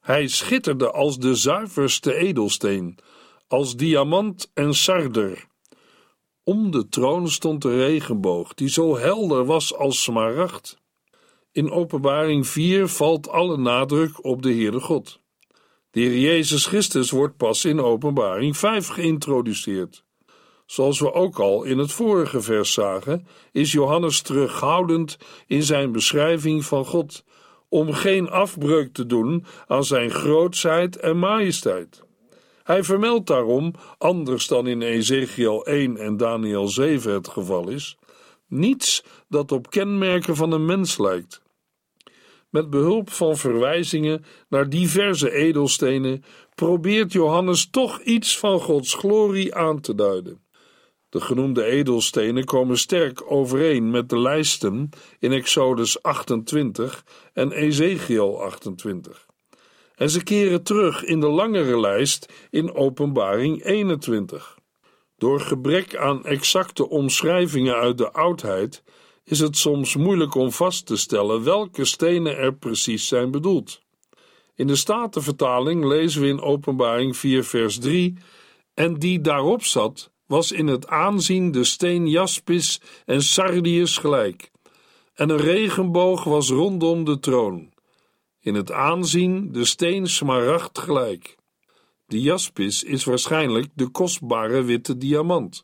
Hij 0.01 0.29
schitterde 0.29 0.91
als 0.91 1.19
de 1.19 1.35
zuiverste 1.35 2.15
edelsteen, 2.15 2.99
als 3.49 3.77
diamant 3.77 4.51
en 4.55 4.75
sarder. 4.75 5.47
Om 6.47 6.71
de 6.71 6.89
troon 6.89 7.29
stond 7.29 7.63
de 7.63 7.77
regenboog, 7.77 8.55
die 8.55 8.69
zo 8.69 8.97
helder 8.97 9.45
was 9.45 9.75
als 9.75 10.03
smaragd. 10.03 10.79
In 11.53 11.71
Openbaring 11.71 12.47
4 12.47 12.89
valt 12.89 13.29
alle 13.29 13.57
nadruk 13.57 14.25
op 14.25 14.43
de 14.43 14.53
Heere 14.53 14.81
God. 14.81 15.21
De 15.91 16.01
Heer 16.01 16.19
Jezus 16.19 16.67
Christus 16.67 17.11
wordt 17.11 17.37
pas 17.37 17.65
in 17.65 17.81
Openbaring 17.81 18.57
5 18.57 18.89
geïntroduceerd. 18.89 20.05
Zoals 20.67 21.01
we 21.01 21.13
ook 21.13 21.39
al 21.39 21.63
in 21.63 21.79
het 21.79 21.93
vorige 21.93 22.43
vers 22.43 22.73
zagen, 22.73 23.27
is 23.53 23.73
Johannes 23.73 24.23
terughoudend 24.23 25.19
in 25.47 25.63
zijn 25.63 25.93
beschrijving 25.93 26.65
van 26.65 26.85
God, 26.85 27.25
om 27.69 27.93
geen 27.93 28.31
afbreuk 28.31 28.93
te 28.93 29.07
doen 29.07 29.45
aan 29.67 29.85
zijn 29.85 30.11
grootsheid 30.11 30.97
en 30.97 31.19
majesteit. 31.19 32.03
Hij 32.64 32.85
vermeldt 32.85 33.26
daarom, 33.26 33.73
anders 33.99 34.47
dan 34.47 34.66
in 34.66 34.83
Ezekiel 34.83 35.66
1 35.66 35.97
en 35.97 36.16
Daniel 36.16 36.68
7 36.68 37.12
het 37.12 37.28
geval 37.28 37.68
is, 37.68 37.97
niets 38.47 39.04
dat 39.28 39.52
op 39.52 39.71
kenmerken 39.71 40.37
van 40.37 40.52
een 40.52 40.64
mens 40.64 40.99
lijkt. 40.99 41.42
Met 42.50 42.71
behulp 42.71 43.11
van 43.11 43.37
verwijzingen 43.37 44.25
naar 44.49 44.68
diverse 44.68 45.30
edelstenen 45.30 46.25
probeert 46.54 47.12
Johannes 47.12 47.71
toch 47.71 48.00
iets 48.00 48.38
van 48.38 48.61
Gods 48.61 48.94
glorie 48.94 49.54
aan 49.54 49.80
te 49.80 49.94
duiden. 49.94 50.42
De 51.09 51.21
genoemde 51.21 51.64
edelstenen 51.64 52.44
komen 52.44 52.78
sterk 52.78 53.23
overeen 53.33 53.90
met 53.90 54.09
de 54.09 54.18
lijsten 54.18 54.90
in 55.18 55.33
Exodus 55.33 56.02
28 56.02 57.04
en 57.33 57.52
Ezekiel 57.52 58.42
28 58.42 59.24
en 59.97 60.11
ze 60.11 60.23
keren 60.23 60.63
terug 60.63 61.05
in 61.05 61.21
de 61.21 61.29
langere 61.29 61.81
lijst 61.81 62.33
in 62.51 62.75
Openbaring 62.75 63.65
21. 63.65 64.59
Door 65.19 65.41
gebrek 65.41 65.97
aan 65.97 66.25
exacte 66.25 66.89
omschrijvingen 66.89 67.75
uit 67.75 67.99
de 67.99 68.13
oudheid 68.13 68.83
is 69.25 69.39
het 69.39 69.57
soms 69.57 69.97
moeilijk 69.97 70.35
om 70.35 70.53
vast 70.53 70.87
te 70.87 70.97
stellen 70.97 71.45
welke 71.45 71.85
stenen 71.85 72.37
er 72.37 72.55
precies 72.55 73.09
zijn 73.09 73.31
bedoeld. 73.31 73.83
In 74.55 74.67
de 74.67 74.77
Statenvertaling 74.77 75.85
lezen 75.85 76.21
we 76.21 76.29
in 76.29 76.41
Openbaring 76.41 77.17
4 77.17 77.45
vers 77.45 77.79
3 77.79 78.15
en 78.75 78.99
die 78.99 79.21
daarop 79.21 79.65
zat 79.65 80.13
was 80.27 80.53
in 80.53 80.67
het 80.67 80.87
aanzien 80.87 81.51
de 81.51 81.65
steen 81.65 82.09
jaspis 82.09 82.81
en 83.05 83.23
sardius 83.23 83.97
gelijk 83.97 84.51
en 85.15 85.31
een 85.31 85.37
regenboog 85.37 86.25
was 86.25 86.51
rondom 86.51 87.05
de 87.05 87.19
troon 87.19 87.73
in 88.45 88.55
het 88.55 88.73
aanzien 88.73 89.53
de 89.53 89.65
steen 89.65 90.07
smaragd 90.07 90.79
gelijk. 90.79 91.37
De 92.07 92.21
jaspis 92.21 92.83
is 92.83 93.05
waarschijnlijk 93.05 93.69
de 93.75 93.89
kostbare 93.89 94.63
witte 94.63 94.97
diamant. 94.97 95.63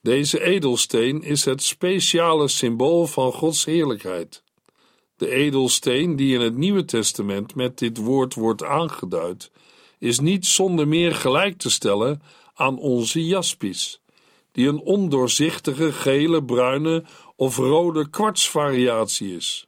Deze 0.00 0.42
edelsteen 0.42 1.22
is 1.22 1.44
het 1.44 1.62
speciale 1.62 2.48
symbool 2.48 3.06
van 3.06 3.32
Gods 3.32 3.64
heerlijkheid. 3.64 4.42
De 5.16 5.30
edelsteen 5.30 6.16
die 6.16 6.34
in 6.34 6.40
het 6.40 6.56
Nieuwe 6.56 6.84
Testament 6.84 7.54
met 7.54 7.78
dit 7.78 7.96
woord 7.96 8.34
wordt 8.34 8.64
aangeduid, 8.64 9.50
is 9.98 10.20
niet 10.20 10.46
zonder 10.46 10.88
meer 10.88 11.14
gelijk 11.14 11.58
te 11.58 11.70
stellen 11.70 12.22
aan 12.54 12.78
onze 12.78 13.24
jaspis, 13.24 14.00
die 14.52 14.68
een 14.68 14.80
ondoorzichtige 14.80 15.92
gele, 15.92 16.44
bruine 16.44 17.04
of 17.36 17.56
rode 17.56 18.10
kwartsvariatie 18.10 19.36
is. 19.36 19.65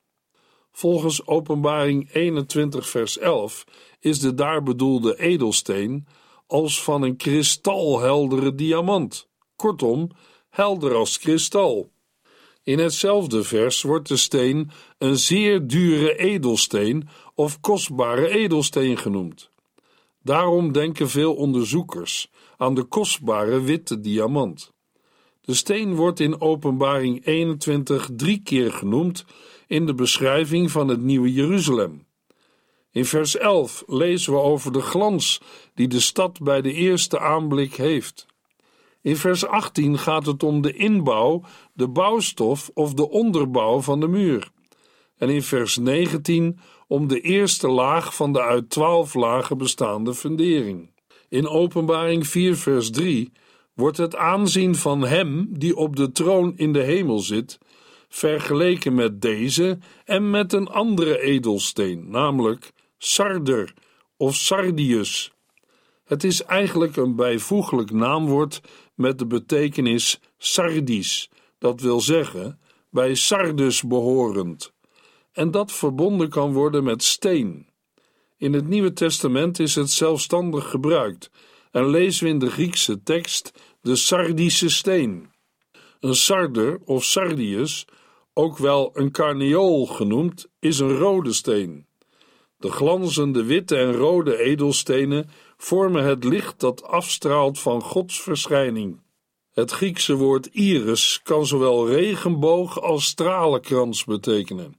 Volgens 0.79 1.27
Openbaring 1.27 2.09
21, 2.13 2.89
vers 2.89 3.19
11 3.19 3.65
is 4.01 4.21
de 4.21 4.35
daar 4.35 4.63
bedoelde 4.63 5.19
edelsteen 5.19 6.07
als 6.47 6.83
van 6.83 7.03
een 7.03 7.17
kristalheldere 7.17 8.55
diamant, 8.55 9.29
kortom, 9.57 10.11
helder 10.51 10.95
als 10.95 11.19
kristal. 11.19 11.91
In 12.63 12.79
hetzelfde 12.79 13.43
vers 13.43 13.83
wordt 13.83 14.09
de 14.09 14.17
steen 14.17 14.71
een 14.99 15.17
zeer 15.17 15.67
dure 15.67 16.17
edelsteen 16.17 17.09
of 17.35 17.61
kostbare 17.61 18.29
edelsteen 18.29 18.97
genoemd. 18.97 19.51
Daarom 20.23 20.73
denken 20.73 21.09
veel 21.09 21.35
onderzoekers 21.35 22.31
aan 22.57 22.75
de 22.75 22.83
kostbare 22.83 23.61
witte 23.61 24.01
diamant. 24.01 24.73
De 25.41 25.55
steen 25.55 25.95
wordt 25.95 26.21
in 26.21 26.41
Openbaring 26.41 27.27
21 27.27 28.09
drie 28.17 28.43
keer 28.43 28.73
genoemd 28.73 29.25
in 29.69 29.87
de 29.87 29.95
beschrijving 29.95 30.71
van 30.71 30.89
het 30.89 31.01
nieuwe 31.01 31.33
Jeruzalem. 31.33 32.07
In 32.91 33.05
vers 33.05 33.37
11 33.37 33.85
lezen 33.87 34.33
we 34.33 34.39
over 34.39 34.73
de 34.73 34.81
glans 34.81 35.41
die 35.75 35.89
de 35.89 36.01
stad 36.01 36.43
bij 36.43 36.61
de 36.61 36.73
eerste 36.73 37.19
aanblik 37.19 37.75
heeft. 37.75 38.27
In 39.03 39.17
vers 39.17 39.47
18 39.47 39.99
gaat 39.99 40.27
het 40.27 40.43
om 40.43 40.61
de 40.61 40.73
inbouw, 40.73 41.43
de 41.73 41.89
bouwstof 41.89 42.71
of 42.75 42.95
de 42.95 43.11
onderbouw 43.11 43.81
van 43.81 44.01
de 44.01 44.09
muur. 44.09 44.51
En 45.17 45.29
in 45.29 45.43
vers 45.43 45.77
19 45.77 46.59
om 46.87 47.09
de 47.09 47.21
eerste 47.21 47.69
laag 47.69 48.15
van 48.15 48.33
de 48.33 48.43
uit 48.43 48.71
twaalf 48.71 49.15
lagen 49.15 49.59
bestaande 49.59 50.15
fundering. 50.15 50.91
In 51.29 51.49
Openbaring 51.49 52.27
4, 52.27 52.57
vers 52.57 52.91
3 52.91 53.33
wordt 53.75 53.97
het 53.97 54.17
aanzien 54.17 54.75
van 54.75 55.03
Hem 55.03 55.49
die 55.51 55.77
op 55.77 55.97
de 55.97 56.13
troon 56.13 56.53
in 56.57 56.73
de 56.73 56.83
hemel 56.83 57.19
zit 57.19 57.59
vergeleken 58.09 58.95
met 58.95 59.21
deze 59.21 59.79
en 60.05 60.31
met 60.31 60.53
een 60.53 60.69
andere 60.69 61.21
edelsteen, 61.21 62.11
namelijk 62.11 62.73
sarder 62.99 63.75
of 64.17 64.35
sardius. 64.35 65.33
Het 66.05 66.25
is 66.25 66.43
eigenlijk 66.43 66.97
een 66.97 67.17
bijvoeglijk 67.17 67.91
naamwoord 67.91 68.61
met 68.95 69.19
de 69.19 69.27
betekenis 69.27 70.21
sardis, 70.39 71.31
dat 71.59 71.81
wil 71.81 72.01
zeggen 72.01 72.61
bij 72.91 73.15
Sardus 73.15 73.83
behorend, 73.83 74.73
en 75.33 75.51
dat 75.51 75.73
verbonden 75.73 76.29
kan 76.29 76.53
worden 76.53 76.85
met 76.85 77.03
steen. 77.03 77.67
In 78.37 78.53
het 78.53 78.69
Nieuwe 78.69 78.93
Testament 78.93 79.59
is 79.59 79.75
het 79.75 79.91
zelfstandig 79.91 80.71
gebruikt 80.71 81.31
en 81.71 81.89
lezen 81.89 82.25
we 82.25 82.31
in 82.31 82.39
de 82.39 82.51
Griekse 82.51 83.03
tekst 83.03 83.53
de 83.81 83.97
Sardische 83.97 84.69
steen. 84.69 85.31
Een 86.01 86.15
sarder 86.15 86.79
of 86.85 87.05
sardius 87.05 87.85
ook 88.39 88.59
wel 88.59 88.91
een 88.95 89.11
carneol 89.11 89.87
genoemd, 89.87 90.49
is 90.59 90.79
een 90.79 90.97
rode 90.97 91.33
steen. 91.33 91.87
De 92.59 92.71
glanzende 92.71 93.45
witte 93.45 93.77
en 93.77 93.93
rode 93.93 94.39
edelstenen 94.39 95.31
vormen 95.57 96.05
het 96.05 96.25
licht 96.25 96.61
dat 96.61 96.83
afstraalt 96.83 97.59
van 97.59 97.83
Gods 97.83 98.21
verschijning. 98.21 99.01
Het 99.53 99.71
Griekse 99.71 100.15
woord 100.15 100.47
iris 100.47 101.21
kan 101.23 101.47
zowel 101.47 101.89
regenboog 101.89 102.81
als 102.81 103.05
stralenkrans 103.05 104.05
betekenen. 104.05 104.77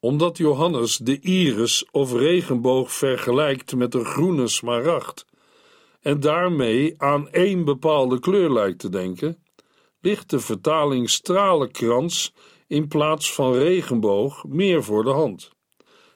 Omdat 0.00 0.36
Johannes 0.38 0.96
de 0.96 1.20
iris 1.20 1.84
of 1.90 2.12
regenboog 2.12 2.92
vergelijkt 2.92 3.74
met 3.74 3.94
een 3.94 4.04
groene 4.04 4.48
smaragd 4.48 5.26
en 6.00 6.20
daarmee 6.20 6.94
aan 6.96 7.30
één 7.30 7.64
bepaalde 7.64 8.20
kleur 8.20 8.52
lijkt 8.52 8.78
te 8.78 8.88
denken, 8.88 9.44
ligt 10.00 10.30
de 10.30 10.40
vertaling 10.40 11.10
stralenkrans 11.10 12.32
in 12.70 12.88
plaats 12.88 13.34
van 13.34 13.52
regenboog 13.54 14.44
meer 14.44 14.84
voor 14.84 15.04
de 15.04 15.10
hand. 15.10 15.50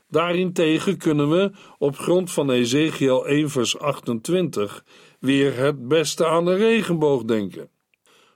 Daarentegen 0.09 0.97
kunnen 0.97 1.31
we, 1.31 1.51
op 1.79 1.97
grond 1.97 2.31
van 2.31 2.51
Ezekiel 2.51 3.27
1 3.27 3.51
vers 3.51 3.79
28, 3.79 4.85
weer 5.21 5.57
het 5.57 5.89
beste 5.89 6.27
aan 6.27 6.45
de 6.45 6.55
regenboog 6.55 7.23
denken. 7.23 7.71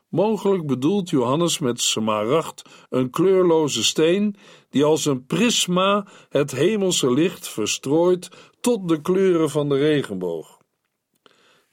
Mogelijk 0.08 0.66
bedoelt 0.66 1.10
Johannes 1.10 1.58
met 1.58 1.80
smaragd 1.80 2.62
een 2.88 3.10
kleurloze 3.10 3.84
steen 3.84 4.36
die 4.70 4.84
als 4.84 5.04
een 5.04 5.26
prisma 5.26 6.06
het 6.28 6.50
hemelse 6.50 7.12
licht 7.12 7.48
verstrooit 7.48 8.28
tot 8.60 8.88
de 8.88 9.00
kleuren 9.00 9.50
van 9.50 9.68
de 9.68 9.76
regenboog. 9.76 10.58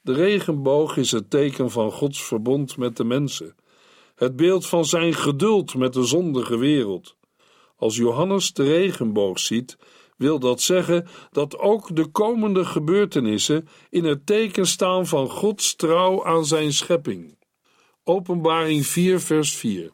De 0.01 0.13
regenboog 0.13 0.97
is 0.97 1.11
het 1.11 1.29
teken 1.29 1.71
van 1.71 1.91
Gods 1.91 2.23
verbond 2.23 2.77
met 2.77 2.97
de 2.97 3.03
mensen, 3.03 3.55
het 4.15 4.35
beeld 4.35 4.67
van 4.67 4.85
zijn 4.85 5.13
geduld 5.13 5.75
met 5.75 5.93
de 5.93 6.03
zondige 6.03 6.57
wereld. 6.57 7.15
Als 7.75 7.95
Johannes 7.95 8.53
de 8.53 8.63
regenboog 8.63 9.39
ziet, 9.39 9.77
wil 10.17 10.39
dat 10.39 10.61
zeggen 10.61 11.07
dat 11.31 11.57
ook 11.57 11.95
de 11.95 12.05
komende 12.05 12.65
gebeurtenissen 12.65 13.67
in 13.89 14.03
het 14.03 14.25
teken 14.25 14.67
staan 14.67 15.07
van 15.07 15.29
Gods 15.29 15.75
trouw 15.75 16.25
aan 16.25 16.45
zijn 16.45 16.73
schepping. 16.73 17.37
Openbaring 18.03 18.85
4, 18.85 19.19
vers 19.19 19.53
4. 19.53 19.91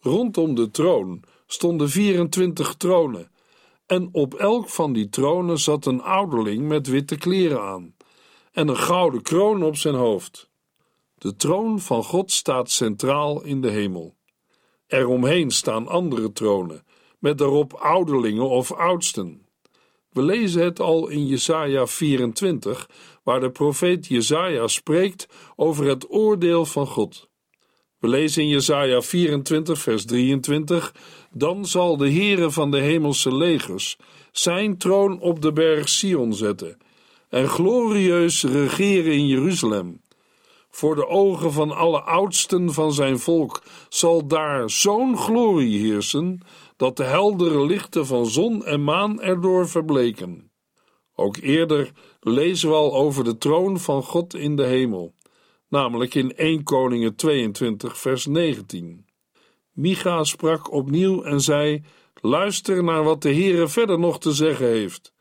Rondom 0.00 0.54
de 0.54 0.70
troon 0.70 1.22
stonden 1.46 1.88
24 1.90 2.74
tronen, 2.74 3.30
en 3.86 4.08
op 4.12 4.34
elk 4.34 4.68
van 4.68 4.92
die 4.92 5.08
tronen 5.08 5.58
zat 5.58 5.86
een 5.86 6.02
ouderling 6.02 6.68
met 6.68 6.86
witte 6.86 7.16
kleren 7.16 7.60
aan 7.60 7.94
en 8.52 8.68
een 8.68 8.76
gouden 8.76 9.22
kroon 9.22 9.62
op 9.62 9.76
zijn 9.76 9.94
hoofd. 9.94 10.48
De 11.24 11.36
troon 11.36 11.80
van 11.80 12.04
God 12.04 12.30
staat 12.30 12.70
centraal 12.70 13.44
in 13.44 13.60
de 13.60 13.70
hemel. 13.70 14.16
Eromheen 14.86 15.50
staan 15.50 15.88
andere 15.88 16.32
tronen, 16.32 16.84
met 17.18 17.38
daarop 17.38 17.72
ouderlingen 17.72 18.48
of 18.48 18.72
oudsten. 18.72 19.46
We 20.10 20.22
lezen 20.22 20.62
het 20.62 20.80
al 20.80 21.08
in 21.08 21.26
Jesaja 21.26 21.86
24, 21.86 22.90
waar 23.22 23.40
de 23.40 23.50
profeet 23.50 24.06
Jesaja 24.06 24.68
spreekt 24.68 25.28
over 25.56 25.86
het 25.86 26.10
oordeel 26.10 26.66
van 26.66 26.86
God. 26.86 27.28
We 27.98 28.08
lezen 28.08 28.42
in 28.42 28.48
Jesaja 28.48 29.02
24, 29.02 29.78
vers 29.78 30.04
23: 30.04 30.94
Dan 31.32 31.66
zal 31.66 31.96
de 31.96 32.10
Heere 32.10 32.50
van 32.50 32.70
de 32.70 32.80
hemelse 32.80 33.34
legers 33.34 33.96
zijn 34.32 34.78
troon 34.78 35.20
op 35.20 35.42
de 35.42 35.52
berg 35.52 35.88
Sion 35.88 36.34
zetten 36.34 36.78
en 37.28 37.48
glorieus 37.48 38.42
regeren 38.42 39.12
in 39.12 39.26
Jeruzalem. 39.26 40.00
Voor 40.74 40.94
de 40.94 41.06
ogen 41.06 41.52
van 41.52 41.70
alle 41.70 42.00
oudsten 42.00 42.72
van 42.72 42.92
zijn 42.92 43.18
volk 43.18 43.62
zal 43.88 44.26
daar 44.26 44.70
zo'n 44.70 45.18
glorie 45.18 45.78
heersen, 45.78 46.40
dat 46.76 46.96
de 46.96 47.04
heldere 47.04 47.66
lichten 47.66 48.06
van 48.06 48.26
zon 48.26 48.64
en 48.64 48.84
maan 48.84 49.22
erdoor 49.22 49.68
verbleken. 49.68 50.50
Ook 51.14 51.36
eerder 51.36 51.92
lezen 52.20 52.68
we 52.68 52.74
al 52.74 52.94
over 52.94 53.24
de 53.24 53.38
troon 53.38 53.78
van 53.78 54.02
God 54.02 54.34
in 54.34 54.56
de 54.56 54.64
hemel, 54.64 55.14
namelijk 55.68 56.14
in 56.14 56.36
1 56.36 56.62
Koningen 56.62 57.16
22 57.16 57.98
vers 57.98 58.26
19. 58.26 59.06
Micha 59.72 60.24
sprak 60.24 60.72
opnieuw 60.72 61.22
en 61.22 61.40
zei, 61.40 61.84
luister 62.20 62.84
naar 62.84 63.04
wat 63.04 63.22
de 63.22 63.34
Heere 63.34 63.68
verder 63.68 63.98
nog 63.98 64.18
te 64.20 64.32
zeggen 64.32 64.66
heeft. 64.66 65.12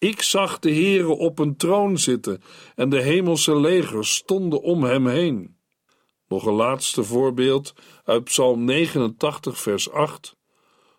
Ik 0.00 0.22
zag 0.22 0.58
de 0.58 0.70
Heere 0.70 1.08
op 1.08 1.38
een 1.38 1.56
troon 1.56 1.98
zitten 1.98 2.42
en 2.74 2.88
de 2.88 3.00
hemelse 3.00 3.56
legers 3.56 4.14
stonden 4.14 4.62
om 4.62 4.84
hem 4.84 5.06
heen. 5.06 5.56
Nog 6.28 6.46
een 6.46 6.54
laatste 6.54 7.04
voorbeeld 7.04 7.74
uit 8.04 8.24
Psalm 8.24 8.64
89, 8.64 9.58
vers 9.58 9.90
8. 9.90 10.36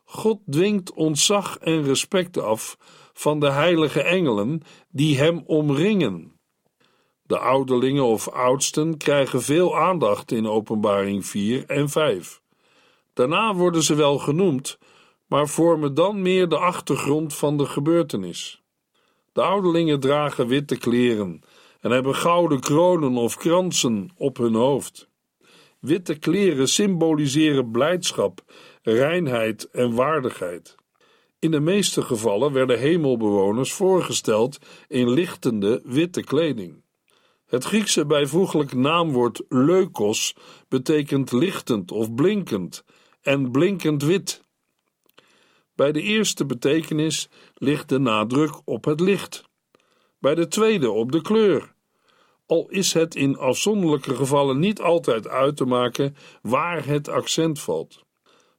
God 0.03 0.39
dwingt 0.49 0.93
ontzag 0.93 1.57
en 1.57 1.83
respect 1.83 2.37
af 2.37 2.77
van 3.13 3.39
de 3.39 3.51
heilige 3.51 4.01
engelen 4.01 4.61
die 4.89 5.17
hem 5.17 5.43
omringen. 5.45 6.39
De 7.23 7.39
ouderlingen 7.39 8.05
of 8.05 8.27
oudsten 8.27 8.97
krijgen 8.97 9.41
veel 9.41 9.77
aandacht 9.77 10.31
in 10.31 10.47
Openbaring 10.47 11.25
4 11.25 11.65
en 11.65 11.89
5. 11.89 12.41
Daarna 13.13 13.55
worden 13.55 13.83
ze 13.83 13.95
wel 13.95 14.17
genoemd, 14.17 14.77
maar 15.27 15.47
vormen 15.47 15.93
dan 15.93 16.21
meer 16.21 16.49
de 16.49 16.57
achtergrond 16.57 17.35
van 17.35 17.57
de 17.57 17.65
gebeurtenis. 17.65 18.60
De 19.31 19.41
ouderlingen 19.41 19.99
dragen 19.99 20.47
witte 20.47 20.77
kleren 20.77 21.41
en 21.79 21.91
hebben 21.91 22.15
gouden 22.15 22.59
kronen 22.59 23.15
of 23.15 23.37
kransen 23.37 24.09
op 24.15 24.37
hun 24.37 24.53
hoofd. 24.53 25.09
Witte 25.79 26.15
kleren 26.15 26.67
symboliseren 26.67 27.71
blijdschap, 27.71 28.41
reinheid 28.81 29.69
en 29.69 29.95
waardigheid. 29.95 30.75
In 31.39 31.51
de 31.51 31.59
meeste 31.59 32.01
gevallen 32.01 32.53
werden 32.53 32.79
hemelbewoners 32.79 33.73
voorgesteld 33.73 34.57
in 34.87 35.09
lichtende 35.09 35.81
witte 35.83 36.23
kleding. 36.23 36.83
Het 37.45 37.63
Griekse 37.63 38.05
bijvoeglijk 38.05 38.73
naamwoord 38.73 39.43
leukos 39.49 40.35
betekent 40.67 41.31
lichtend 41.31 41.91
of 41.91 42.13
blinkend 42.13 42.83
en 43.21 43.51
blinkend 43.51 44.03
wit. 44.03 44.43
Bij 45.81 45.91
de 45.91 46.01
eerste 46.01 46.45
betekenis 46.45 47.29
ligt 47.53 47.89
de 47.89 47.99
nadruk 47.99 48.61
op 48.65 48.85
het 48.85 48.99
licht, 48.99 49.43
bij 50.19 50.35
de 50.35 50.47
tweede 50.47 50.91
op 50.91 51.11
de 51.11 51.21
kleur. 51.21 51.73
Al 52.45 52.67
is 52.69 52.93
het 52.93 53.15
in 53.15 53.37
afzonderlijke 53.37 54.15
gevallen 54.15 54.59
niet 54.59 54.81
altijd 54.81 55.27
uit 55.27 55.57
te 55.57 55.65
maken 55.65 56.15
waar 56.41 56.85
het 56.85 57.09
accent 57.09 57.59
valt. 57.59 58.03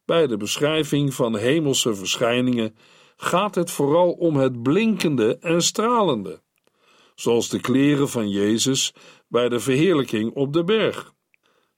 Bij 0.05 0.27
de 0.27 0.37
beschrijving 0.37 1.15
van 1.15 1.37
hemelse 1.37 1.95
verschijningen 1.95 2.77
gaat 3.17 3.55
het 3.55 3.71
vooral 3.71 4.13
om 4.13 4.37
het 4.37 4.63
blinkende 4.63 5.39
en 5.39 5.63
stralende, 5.63 6.41
zoals 7.15 7.49
de 7.49 7.61
kleren 7.61 8.09
van 8.09 8.29
Jezus 8.29 8.95
bij 9.29 9.49
de 9.49 9.61
verheerlijking 9.61 10.35
op 10.35 10.53
de 10.53 10.65
berg. 10.65 11.13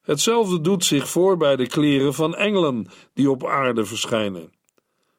Hetzelfde 0.03 0.61
doet 0.61 0.85
zich 0.85 1.09
voor 1.09 1.37
bij 1.37 1.57
de 1.57 1.67
kleren 1.67 2.15
van 2.15 2.35
engelen 2.35 2.87
die 3.15 3.31
op 3.31 3.47
aarde 3.47 3.85
verschijnen. 3.85 4.54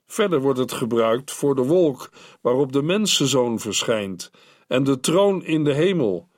Verder 0.08 0.42
wordt 0.42 0.60
het 0.60 0.72
gebruikt 0.72 1.32
voor 1.32 1.56
de 1.56 1.64
wolk 1.64 2.10
waarop 2.42 2.72
de 2.72 2.82
mensenzoon 2.82 3.60
verschijnt 3.60 4.32
en 4.68 4.84
de 4.84 5.00
troon 5.00 5.44
in 5.44 5.64
de 5.64 5.74
hemel, 5.74 6.30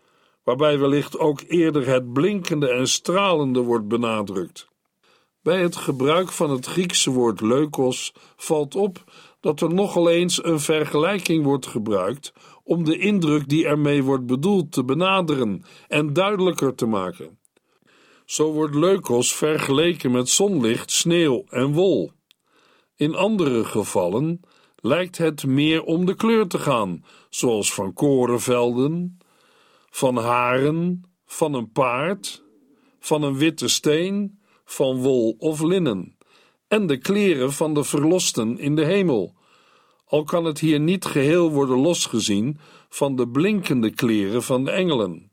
waarbij 0.43 0.80
wellicht 0.80 1.19
ook 1.19 1.41
eerder 1.47 1.88
het 1.88 2.13
blinkende 2.13 2.69
en 2.69 2.88
stralende 2.88 3.60
wordt 3.60 3.88
benadrukt. 3.88 4.67
Bij 5.41 5.62
het 5.62 5.75
gebruik 5.75 6.32
van 6.32 6.49
het 6.49 6.65
Griekse 6.65 7.12
woord 7.12 7.41
leukos 7.41 8.13
valt 8.36 8.75
op 8.75 9.03
dat 9.39 9.62
er 9.62 9.73
nogal 9.73 10.10
eens 10.10 10.43
een 10.43 10.60
vergelijking 10.60 11.43
wordt 11.43 11.67
gebruikt 11.67 12.34
om 12.63 12.84
de 12.84 12.97
indruk 12.97 13.49
die 13.49 13.65
ermee 13.65 14.03
wordt 14.03 14.25
bedoeld 14.25 14.71
te 14.71 14.84
benaderen 14.84 15.63
en 15.88 16.13
duidelijker 16.13 16.75
te 16.75 16.86
maken. 16.86 17.39
Zo 18.25 18.51
wordt 18.51 18.75
leukos 18.75 19.36
vergeleken 19.36 20.12
met 20.12 20.30
zonlicht, 20.30 20.91
sneeuw 20.91 21.43
en 21.49 21.73
wol. 21.73 22.12
In 22.97 23.15
andere 23.15 23.65
gevallen 23.65 24.39
lijkt 24.75 25.17
het 25.17 25.45
meer 25.45 25.83
om 25.83 26.05
de 26.05 26.15
kleur 26.15 26.47
te 26.47 26.60
gaan, 26.60 27.05
zoals 27.29 27.73
van 27.73 27.93
korenvelden, 27.93 29.17
van 29.89 30.17
haren, 30.17 31.01
van 31.25 31.53
een 31.53 31.71
paard, 31.71 32.43
van 32.99 33.23
een 33.23 33.38
witte 33.38 33.67
steen, 33.67 34.39
van 34.65 35.01
wol 35.01 35.36
of 35.38 35.62
linnen, 35.62 36.17
en 36.67 36.88
de 36.88 36.97
kleren 36.97 37.53
van 37.53 37.73
de 37.73 37.83
verlosten 37.83 38.60
in 38.60 38.75
de 38.75 38.86
hemel. 38.86 39.36
Al 40.05 40.23
kan 40.23 40.45
het 40.45 40.60
hier 40.60 40.79
niet 40.79 41.05
geheel 41.05 41.51
worden 41.51 41.77
losgezien 41.77 42.57
van 42.89 43.15
de 43.15 43.29
blinkende 43.29 43.89
kleren 43.89 44.43
van 44.43 44.63
de 44.63 44.71
engelen. 44.71 45.31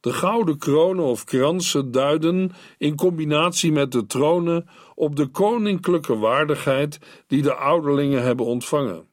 De 0.00 0.12
gouden 0.12 0.58
kronen 0.58 1.04
of 1.04 1.24
kransen 1.24 1.90
duiden, 1.90 2.52
in 2.78 2.96
combinatie 2.96 3.72
met 3.72 3.92
de 3.92 4.06
tronen, 4.06 4.68
op 4.94 5.16
de 5.16 5.26
koninklijke 5.26 6.16
waardigheid 6.16 6.98
die 7.26 7.42
de 7.42 7.54
ouderlingen 7.54 8.22
hebben 8.22 8.46
ontvangen. 8.46 9.08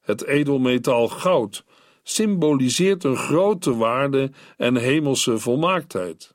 Het 0.00 0.24
edelmetaal 0.24 1.08
goud 1.08 1.64
symboliseert 2.02 3.04
een 3.04 3.16
grote 3.16 3.76
waarde 3.76 4.30
en 4.56 4.76
hemelse 4.76 5.38
volmaaktheid. 5.38 6.34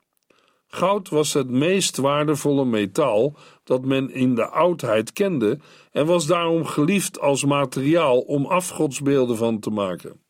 Goud 0.67 1.10
was 1.10 1.34
het 1.34 1.50
meest 1.50 1.97
waardevolle 1.97 2.65
metaal 2.65 3.38
dat 3.63 3.86
men 3.86 4.12
in 4.12 4.36
de 4.36 4.47
oudheid 4.47 5.13
kende 5.13 5.60
en 5.91 6.06
was 6.06 6.26
daarom 6.26 6.65
geliefd 6.65 7.19
als 7.19 7.45
materiaal 7.45 8.19
om 8.19 8.45
afgodsbeelden 8.45 9.38
van 9.38 9.60
te 9.60 9.69
maken. 9.69 10.27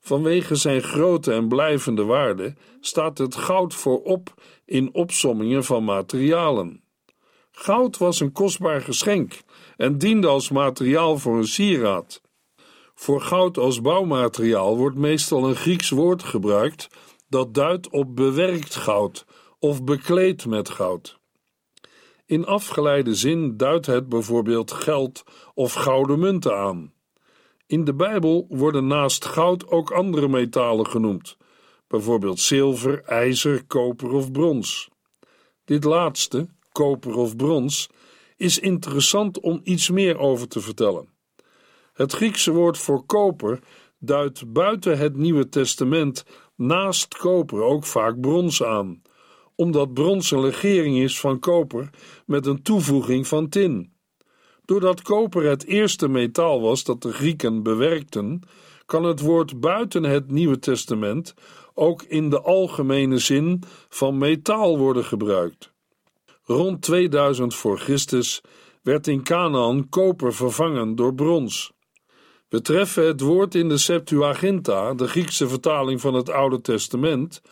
Vanwege 0.00 0.54
zijn 0.54 0.82
grote 0.82 1.32
en 1.32 1.48
blijvende 1.48 2.04
waarde 2.04 2.54
staat 2.80 3.18
het 3.18 3.34
goud 3.34 3.74
voorop 3.74 4.34
in 4.64 4.94
opsommingen 4.94 5.64
van 5.64 5.84
materialen. 5.84 6.84
Goud 7.50 7.96
was 7.96 8.20
een 8.20 8.32
kostbaar 8.32 8.80
geschenk 8.80 9.40
en 9.76 9.98
diende 9.98 10.26
als 10.26 10.50
materiaal 10.50 11.18
voor 11.18 11.36
een 11.36 11.46
sieraad. 11.46 12.20
Voor 12.94 13.20
goud 13.20 13.58
als 13.58 13.80
bouwmateriaal 13.80 14.76
wordt 14.76 14.96
meestal 14.96 15.48
een 15.48 15.56
Grieks 15.56 15.90
woord 15.90 16.22
gebruikt 16.22 16.88
dat 17.28 17.54
duidt 17.54 17.90
op 17.90 18.16
bewerkt 18.16 18.74
goud 18.74 19.26
of 19.58 19.84
bekleed 19.84 20.46
met 20.46 20.68
goud. 20.68 21.18
In 22.26 22.46
afgeleide 22.46 23.14
zin 23.14 23.56
duidt 23.56 23.86
het 23.86 24.08
bijvoorbeeld 24.08 24.72
geld 24.72 25.24
of 25.54 25.72
gouden 25.72 26.18
munten 26.18 26.56
aan. 26.56 26.92
In 27.66 27.84
de 27.84 27.94
Bijbel 27.94 28.46
worden 28.48 28.86
naast 28.86 29.24
goud 29.24 29.68
ook 29.68 29.90
andere 29.90 30.28
metalen 30.28 30.86
genoemd, 30.86 31.36
bijvoorbeeld 31.86 32.40
zilver, 32.40 33.02
ijzer, 33.02 33.64
koper 33.64 34.12
of 34.12 34.32
brons. 34.32 34.90
Dit 35.64 35.84
laatste, 35.84 36.48
koper 36.72 37.16
of 37.16 37.36
brons, 37.36 37.88
is 38.36 38.58
interessant 38.58 39.40
om 39.40 39.60
iets 39.64 39.90
meer 39.90 40.18
over 40.18 40.48
te 40.48 40.60
vertellen. 40.60 41.08
Het 41.92 42.12
Griekse 42.12 42.52
woord 42.52 42.78
voor 42.78 43.04
koper 43.06 43.60
duidt 43.98 44.52
buiten 44.52 44.98
het 44.98 45.16
Nieuwe 45.16 45.48
Testament 45.48 46.24
naast 46.56 47.16
koper 47.16 47.62
ook 47.62 47.84
vaak 47.84 48.20
brons 48.20 48.62
aan, 48.62 49.02
omdat 49.54 49.94
brons 49.94 50.30
een 50.30 50.40
legering 50.40 50.98
is 50.98 51.20
van 51.20 51.38
koper 51.38 51.90
met 52.26 52.46
een 52.46 52.62
toevoeging 52.62 53.26
van 53.26 53.48
tin. 53.48 53.95
Doordat 54.66 55.02
koper 55.02 55.44
het 55.44 55.64
eerste 55.64 56.08
metaal 56.08 56.60
was 56.60 56.84
dat 56.84 57.02
de 57.02 57.12
Grieken 57.12 57.62
bewerkten, 57.62 58.40
kan 58.86 59.04
het 59.04 59.20
woord 59.20 59.60
buiten 59.60 60.02
het 60.02 60.30
Nieuwe 60.30 60.58
Testament 60.58 61.34
ook 61.74 62.02
in 62.02 62.30
de 62.30 62.40
algemene 62.40 63.18
zin 63.18 63.62
van 63.88 64.18
metaal 64.18 64.78
worden 64.78 65.04
gebruikt. 65.04 65.72
Rond 66.42 66.82
2000 66.82 67.54
voor 67.54 67.78
Christus 67.78 68.40
werd 68.82 69.06
in 69.06 69.22
Canaan 69.22 69.88
koper 69.88 70.34
vervangen 70.34 70.94
door 70.94 71.14
brons. 71.14 71.72
We 72.48 72.60
treffen 72.60 73.06
het 73.06 73.20
woord 73.20 73.54
in 73.54 73.68
de 73.68 73.78
Septuaginta, 73.78 74.94
de 74.94 75.08
Griekse 75.08 75.48
vertaling 75.48 76.00
van 76.00 76.14
het 76.14 76.30
Oude 76.30 76.60
Testament, 76.60 77.42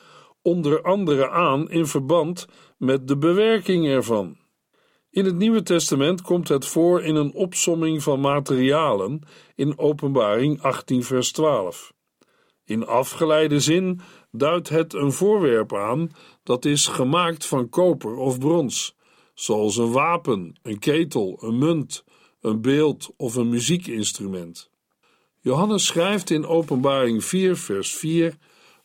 onder 0.43 0.83
andere 0.83 1.31
aan 1.31 1.71
in 1.71 1.87
verband 1.87 2.47
met 2.79 3.09
de 3.09 3.17
bewerking 3.17 3.87
ervan. 3.87 4.37
In 5.15 5.25
het 5.25 5.37
Nieuwe 5.37 5.63
Testament 5.63 6.23
komt 6.23 6.49
het 6.49 6.67
voor 6.67 7.03
in 7.03 7.15
een 7.15 7.33
opsomming 7.35 8.03
van 8.03 8.21
materialen 8.21 9.21
in 9.55 9.79
Openbaring 9.79 10.63
18, 10.63 11.05
vers 11.05 11.33
12. 11.33 11.93
In 12.65 12.87
afgeleide 12.87 13.61
zin 13.61 14.01
duidt 14.31 14.69
het 14.69 14.95
een 14.95 15.13
voorwerp 15.13 15.75
aan 15.75 16.11
dat 16.43 16.65
is 16.65 16.87
gemaakt 16.87 17.47
van 17.47 17.69
koper 17.69 18.17
of 18.17 18.39
brons, 18.39 18.97
zoals 19.35 19.77
een 19.77 19.93
wapen, 19.93 20.57
een 20.63 20.79
ketel, 20.79 21.39
een 21.41 21.59
munt, 21.59 22.05
een 22.41 22.61
beeld 22.61 23.11
of 23.17 23.35
een 23.35 23.49
muziekinstrument. 23.49 24.71
Johannes 25.41 25.87
schrijft 25.87 26.31
in 26.31 26.47
Openbaring 26.47 27.25
4, 27.25 27.57
vers 27.57 27.93
4: 27.93 28.37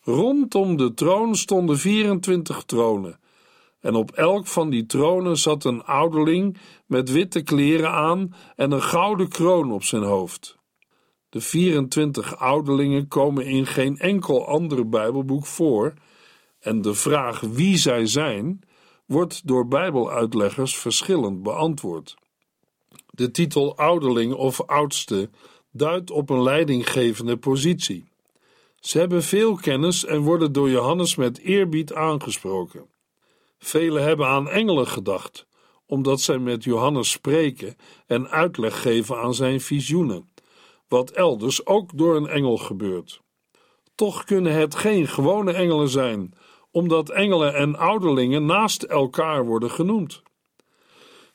Rondom 0.01 0.77
de 0.77 0.93
troon 0.93 1.35
stonden 1.35 1.77
24 1.77 2.63
tronen, 2.63 3.18
en 3.79 3.95
op 3.95 4.11
elk 4.11 4.47
van 4.47 4.69
die 4.69 4.85
tronen 4.85 5.37
zat 5.37 5.63
een 5.63 5.83
ouderling 5.83 6.57
met 6.85 7.11
witte 7.11 7.41
kleren 7.41 7.91
aan 7.91 8.33
en 8.55 8.71
een 8.71 8.81
gouden 8.81 9.29
kroon 9.29 9.71
op 9.71 9.83
zijn 9.83 10.03
hoofd. 10.03 10.57
De 11.29 11.41
24 11.41 12.37
ouderlingen 12.37 13.07
komen 13.07 13.45
in 13.45 13.65
geen 13.65 13.97
enkel 13.97 14.47
ander 14.47 14.89
Bijbelboek 14.89 15.45
voor, 15.45 15.93
en 16.59 16.81
de 16.81 16.93
vraag 16.93 17.39
wie 17.39 17.77
zij 17.77 18.05
zijn, 18.05 18.61
wordt 19.05 19.47
door 19.47 19.67
Bijbeluitleggers 19.67 20.77
verschillend 20.77 21.43
beantwoord. 21.43 22.15
De 23.09 23.31
titel 23.31 23.77
ouderling 23.77 24.33
of 24.33 24.61
oudste 24.61 25.29
duidt 25.71 26.11
op 26.11 26.29
een 26.29 26.43
leidinggevende 26.43 27.37
positie. 27.37 28.07
Ze 28.79 28.97
hebben 28.97 29.23
veel 29.23 29.55
kennis 29.55 30.05
en 30.05 30.19
worden 30.19 30.51
door 30.51 30.69
Johannes 30.69 31.15
met 31.15 31.39
eerbied 31.39 31.93
aangesproken. 31.93 32.85
Velen 33.59 34.03
hebben 34.03 34.27
aan 34.27 34.49
engelen 34.49 34.87
gedacht, 34.87 35.47
omdat 35.85 36.21
zij 36.21 36.39
met 36.39 36.63
Johannes 36.63 37.09
spreken 37.09 37.75
en 38.07 38.29
uitleg 38.29 38.81
geven 38.81 39.17
aan 39.21 39.33
zijn 39.33 39.61
visioenen, 39.61 40.29
wat 40.87 41.09
elders 41.09 41.65
ook 41.65 41.97
door 41.97 42.15
een 42.15 42.27
engel 42.27 42.57
gebeurt. 42.57 43.21
Toch 43.95 44.23
kunnen 44.23 44.53
het 44.53 44.75
geen 44.75 45.07
gewone 45.07 45.51
engelen 45.51 45.89
zijn, 45.89 46.33
omdat 46.71 47.09
engelen 47.09 47.53
en 47.55 47.75
ouderlingen 47.75 48.45
naast 48.45 48.83
elkaar 48.83 49.45
worden 49.45 49.71
genoemd. 49.71 50.21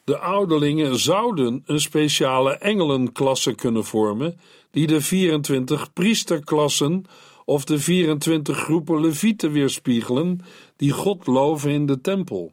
De 0.05 0.19
ouderlingen 0.19 0.99
zouden 0.99 1.63
een 1.67 1.81
speciale 1.81 2.53
engelenklasse 2.53 3.55
kunnen 3.55 3.85
vormen, 3.85 4.41
die 4.71 4.87
de 4.87 5.01
24 5.01 5.93
priesterklassen 5.93 7.05
of 7.45 7.65
de 7.65 7.79
24 7.79 8.59
groepen 8.59 9.01
levieten 9.01 9.53
weerspiegelen, 9.53 10.41
die 10.77 10.93
God 10.93 11.27
loven 11.27 11.71
in 11.71 11.87
de 11.87 12.01
tempel. 12.01 12.53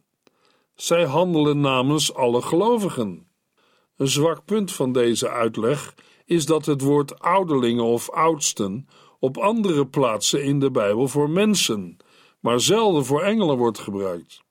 Zij 0.75 1.05
handelen 1.05 1.59
namens 1.59 2.13
alle 2.13 2.41
gelovigen. 2.41 3.27
Een 3.97 4.07
zwak 4.07 4.45
punt 4.45 4.71
van 4.71 4.91
deze 4.91 5.29
uitleg 5.29 5.95
is 6.25 6.45
dat 6.45 6.65
het 6.65 6.81
woord 6.81 7.19
ouderlingen 7.19 7.83
of 7.83 8.09
oudsten 8.09 8.87
op 9.19 9.37
andere 9.37 9.87
plaatsen 9.87 10.43
in 10.43 10.59
de 10.59 10.71
Bijbel 10.71 11.07
voor 11.07 11.29
mensen, 11.29 11.97
maar 12.39 12.59
zelden 12.59 13.05
voor 13.05 13.21
engelen 13.21 13.57
wordt 13.57 13.79
gebruikt. 13.79 14.43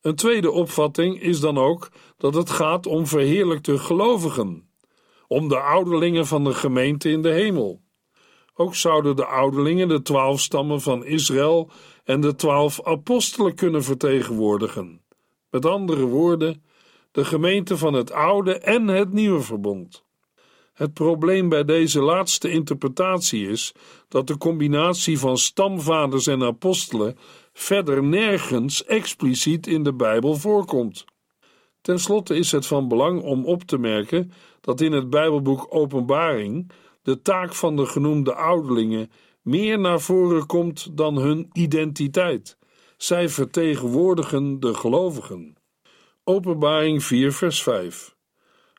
Een 0.00 0.14
tweede 0.14 0.50
opvatting 0.50 1.20
is 1.20 1.40
dan 1.40 1.58
ook 1.58 1.90
dat 2.16 2.34
het 2.34 2.50
gaat 2.50 2.86
om 2.86 3.06
verheerlijkte 3.06 3.78
gelovigen, 3.78 4.68
om 5.26 5.48
de 5.48 5.60
ouderlingen 5.60 6.26
van 6.26 6.44
de 6.44 6.54
gemeente 6.54 7.10
in 7.10 7.22
de 7.22 7.30
hemel. 7.30 7.80
Ook 8.60 8.74
zouden 8.74 9.16
de 9.16 9.26
ouderlingen 9.26 9.88
de 9.88 10.02
twaalf 10.02 10.40
stammen 10.40 10.80
van 10.80 11.04
Israël 11.04 11.70
en 12.04 12.20
de 12.20 12.34
twaalf 12.34 12.82
apostelen 12.82 13.54
kunnen 13.54 13.84
vertegenwoordigen. 13.84 15.02
Met 15.50 15.66
andere 15.66 16.04
woorden, 16.04 16.62
de 17.10 17.24
gemeente 17.24 17.76
van 17.76 17.92
het 17.92 18.12
oude 18.12 18.58
en 18.58 18.88
het 18.88 19.12
nieuwe 19.12 19.40
verbond. 19.40 20.04
Het 20.72 20.94
probleem 20.94 21.48
bij 21.48 21.64
deze 21.64 22.00
laatste 22.00 22.50
interpretatie 22.50 23.48
is 23.48 23.74
dat 24.08 24.26
de 24.26 24.36
combinatie 24.36 25.18
van 25.18 25.36
stamvaders 25.36 26.26
en 26.26 26.42
apostelen 26.42 27.18
verder 27.52 28.02
nergens 28.04 28.84
expliciet 28.84 29.66
in 29.66 29.82
de 29.82 29.94
Bijbel 29.94 30.34
voorkomt. 30.34 31.04
Ten 31.80 31.98
slotte 31.98 32.36
is 32.36 32.52
het 32.52 32.66
van 32.66 32.88
belang 32.88 33.22
om 33.22 33.44
op 33.44 33.62
te 33.62 33.78
merken 33.78 34.32
dat 34.60 34.80
in 34.80 34.92
het 34.92 35.10
Bijbelboek 35.10 35.66
Openbaring 35.70 36.70
de 37.08 37.22
taak 37.22 37.54
van 37.54 37.76
de 37.76 37.86
genoemde 37.86 38.34
ouderlingen 38.34 39.10
meer 39.42 39.78
naar 39.78 40.00
voren 40.00 40.46
komt 40.46 40.96
dan 40.96 41.16
hun 41.16 41.50
identiteit. 41.52 42.58
Zij 42.96 43.28
vertegenwoordigen 43.28 44.60
de 44.60 44.74
gelovigen. 44.74 45.56
Openbaring 46.24 47.04
4, 47.04 47.32
vers 47.32 47.62
5. 47.62 48.16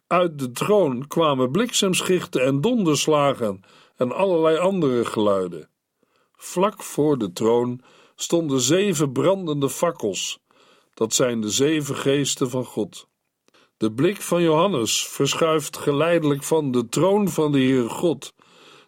Uit 0.08 0.40
de 0.40 0.52
troon 0.52 1.08
kwamen 1.08 1.52
bliksemschichten 1.52 2.46
en 2.46 2.62
donderslagen 2.62 3.62
en 3.96 4.12
allerlei 4.12 4.58
andere 4.58 5.06
geluiden. 5.06 5.70
Vlak 6.36 6.84
voor 6.84 7.18
de 7.18 7.32
troon 7.32 7.82
stonden 8.16 8.60
zeven 8.60 9.12
brandende 9.12 9.70
fakkels. 9.70 10.40
Dat 10.94 11.14
zijn 11.14 11.42
de 11.42 11.50
zeven 11.50 11.96
geesten 11.96 12.50
van 12.50 12.66
God. 12.66 13.09
De 13.80 13.92
blik 13.92 14.22
van 14.22 14.42
Johannes 14.42 15.08
verschuift 15.08 15.78
geleidelijk 15.78 16.44
van 16.44 16.72
de 16.72 16.90
troon 16.90 17.30
van 17.30 17.52
de 17.52 17.58
Heere 17.58 17.90
God 17.90 18.34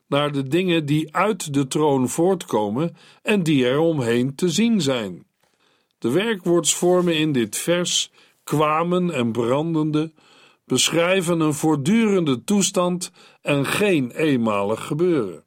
naar 0.08 0.32
de 0.32 0.47
dingen 0.47 0.86
die 0.86 1.15
uit 1.15 1.54
de 1.54 1.67
troon 1.67 2.10
voortkomen 2.10 2.95
en 3.21 3.43
die 3.43 3.67
er 3.67 3.80
omheen 3.80 4.36
te 4.36 4.49
zien 4.49 4.82
zijn. 4.82 5.25
De 5.97 6.12
werkwoordsvormen 6.12 7.17
in 7.17 7.32
dit 7.32 7.58
vers, 7.58 8.12
kwamen 8.43 9.12
en 9.12 9.32
brandende, 9.32 10.13
beschrijven 10.65 11.39
een 11.39 11.54
voortdurende 11.54 12.43
toestand 12.43 13.12
en 13.41 13.65
geen 13.65 14.12
eenmalig 14.12 14.86
gebeuren. 14.86 15.43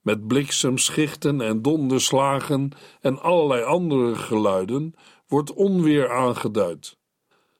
Met 0.00 0.26
bliksemschichten 0.26 1.40
en 1.40 1.62
donderslagen 1.62 2.70
en 3.00 3.20
allerlei 3.20 3.62
andere 3.62 4.14
geluiden 4.14 4.94
wordt 5.26 5.52
onweer 5.52 6.10
aangeduid. 6.10 6.97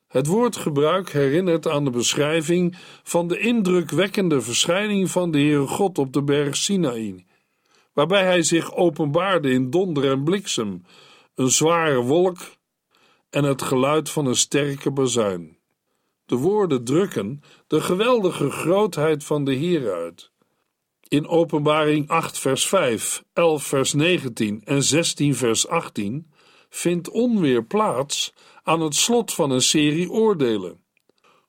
Het 0.09 0.27
woordgebruik 0.27 1.09
herinnert 1.11 1.67
aan 1.67 1.83
de 1.83 1.89
beschrijving 1.89 2.77
van 3.03 3.27
de 3.27 3.39
indrukwekkende 3.39 4.41
verschijning 4.41 5.11
van 5.11 5.31
de 5.31 5.37
Heere 5.37 5.67
God 5.67 5.97
op 5.97 6.13
de 6.13 6.23
berg 6.23 6.55
Sinaï, 6.55 7.25
waarbij 7.93 8.23
hij 8.23 8.43
zich 8.43 8.75
openbaarde 8.75 9.51
in 9.51 9.69
donder 9.69 10.11
en 10.11 10.23
bliksem, 10.23 10.85
een 11.35 11.49
zware 11.49 12.01
wolk 12.01 12.37
en 13.29 13.43
het 13.43 13.61
geluid 13.61 14.09
van 14.09 14.25
een 14.25 14.35
sterke 14.35 14.91
bazuin. 14.91 15.57
De 16.25 16.35
woorden 16.35 16.83
drukken 16.83 17.41
de 17.67 17.81
geweldige 17.81 18.51
grootheid 18.51 19.23
van 19.23 19.43
de 19.43 19.53
Heer 19.53 19.93
uit. 19.93 20.31
In 21.07 21.27
Openbaring 21.27 22.07
8 22.07 22.39
vers 22.39 22.67
5, 22.67 23.23
11 23.33 23.63
vers 23.63 23.93
19 23.93 24.61
en 24.63 24.83
16 24.83 25.35
vers 25.35 25.67
18 25.67 26.31
vindt 26.69 27.09
onweer 27.09 27.63
plaats 27.63 28.33
aan 28.63 28.81
het 28.81 28.95
slot 28.95 29.33
van 29.33 29.51
een 29.51 29.61
serie 29.61 30.11
oordelen. 30.11 30.83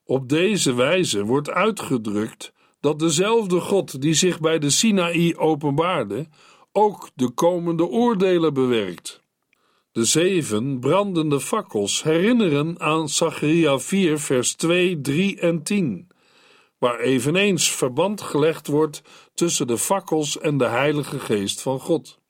Op 0.03 0.29
deze 0.29 0.73
wijze 0.73 1.25
wordt 1.25 1.49
uitgedrukt 1.49 2.53
dat 2.79 2.99
dezelfde 2.99 3.59
God 3.59 4.01
die 4.01 4.13
zich 4.13 4.39
bij 4.39 4.59
de 4.59 4.69
Sinaï 4.69 5.37
openbaarde, 5.37 6.27
ook 6.71 7.09
de 7.15 7.29
komende 7.29 7.87
oordelen 7.87 8.53
bewerkt. 8.53 9.21
De 9.91 10.05
zeven 10.05 10.79
brandende 10.79 11.39
fakkels 11.39 12.03
herinneren 12.03 12.79
aan 12.79 13.09
Zacharia 13.09 13.79
4, 13.79 14.19
vers 14.19 14.55
2, 14.55 15.01
3 15.01 15.39
en 15.39 15.63
10, 15.63 16.07
waar 16.77 16.99
eveneens 16.99 17.71
verband 17.71 18.21
gelegd 18.21 18.67
wordt 18.67 19.01
tussen 19.33 19.67
de 19.67 19.77
fakkels 19.77 20.39
en 20.39 20.57
de 20.57 20.67
Heilige 20.67 21.19
Geest 21.19 21.61
van 21.61 21.79
God. 21.79 22.20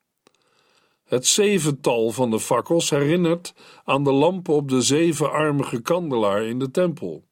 Het 1.11 1.27
zevental 1.27 2.11
van 2.11 2.31
de 2.31 2.39
fakkels 2.39 2.89
herinnert 2.89 3.53
aan 3.83 4.03
de 4.03 4.11
lampen 4.11 4.53
op 4.53 4.69
de 4.69 4.81
zevenarmige 4.81 5.81
kandelaar 5.81 6.43
in 6.43 6.59
de 6.59 6.71
tempel. 6.71 7.23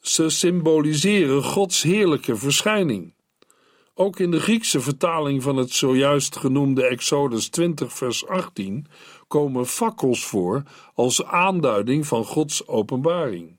Ze 0.00 0.28
symboliseren 0.28 1.42
Gods 1.42 1.82
heerlijke 1.82 2.36
verschijning. 2.36 3.14
Ook 3.94 4.18
in 4.18 4.30
de 4.30 4.40
Griekse 4.40 4.80
vertaling 4.80 5.42
van 5.42 5.56
het 5.56 5.70
zojuist 5.70 6.36
genoemde 6.36 6.86
Exodus 6.86 7.48
20, 7.48 7.92
vers 7.92 8.26
18 8.26 8.86
komen 9.28 9.66
fakkels 9.66 10.24
voor 10.24 10.62
als 10.94 11.24
aanduiding 11.24 12.06
van 12.06 12.24
Gods 12.24 12.66
openbaring. 12.66 13.58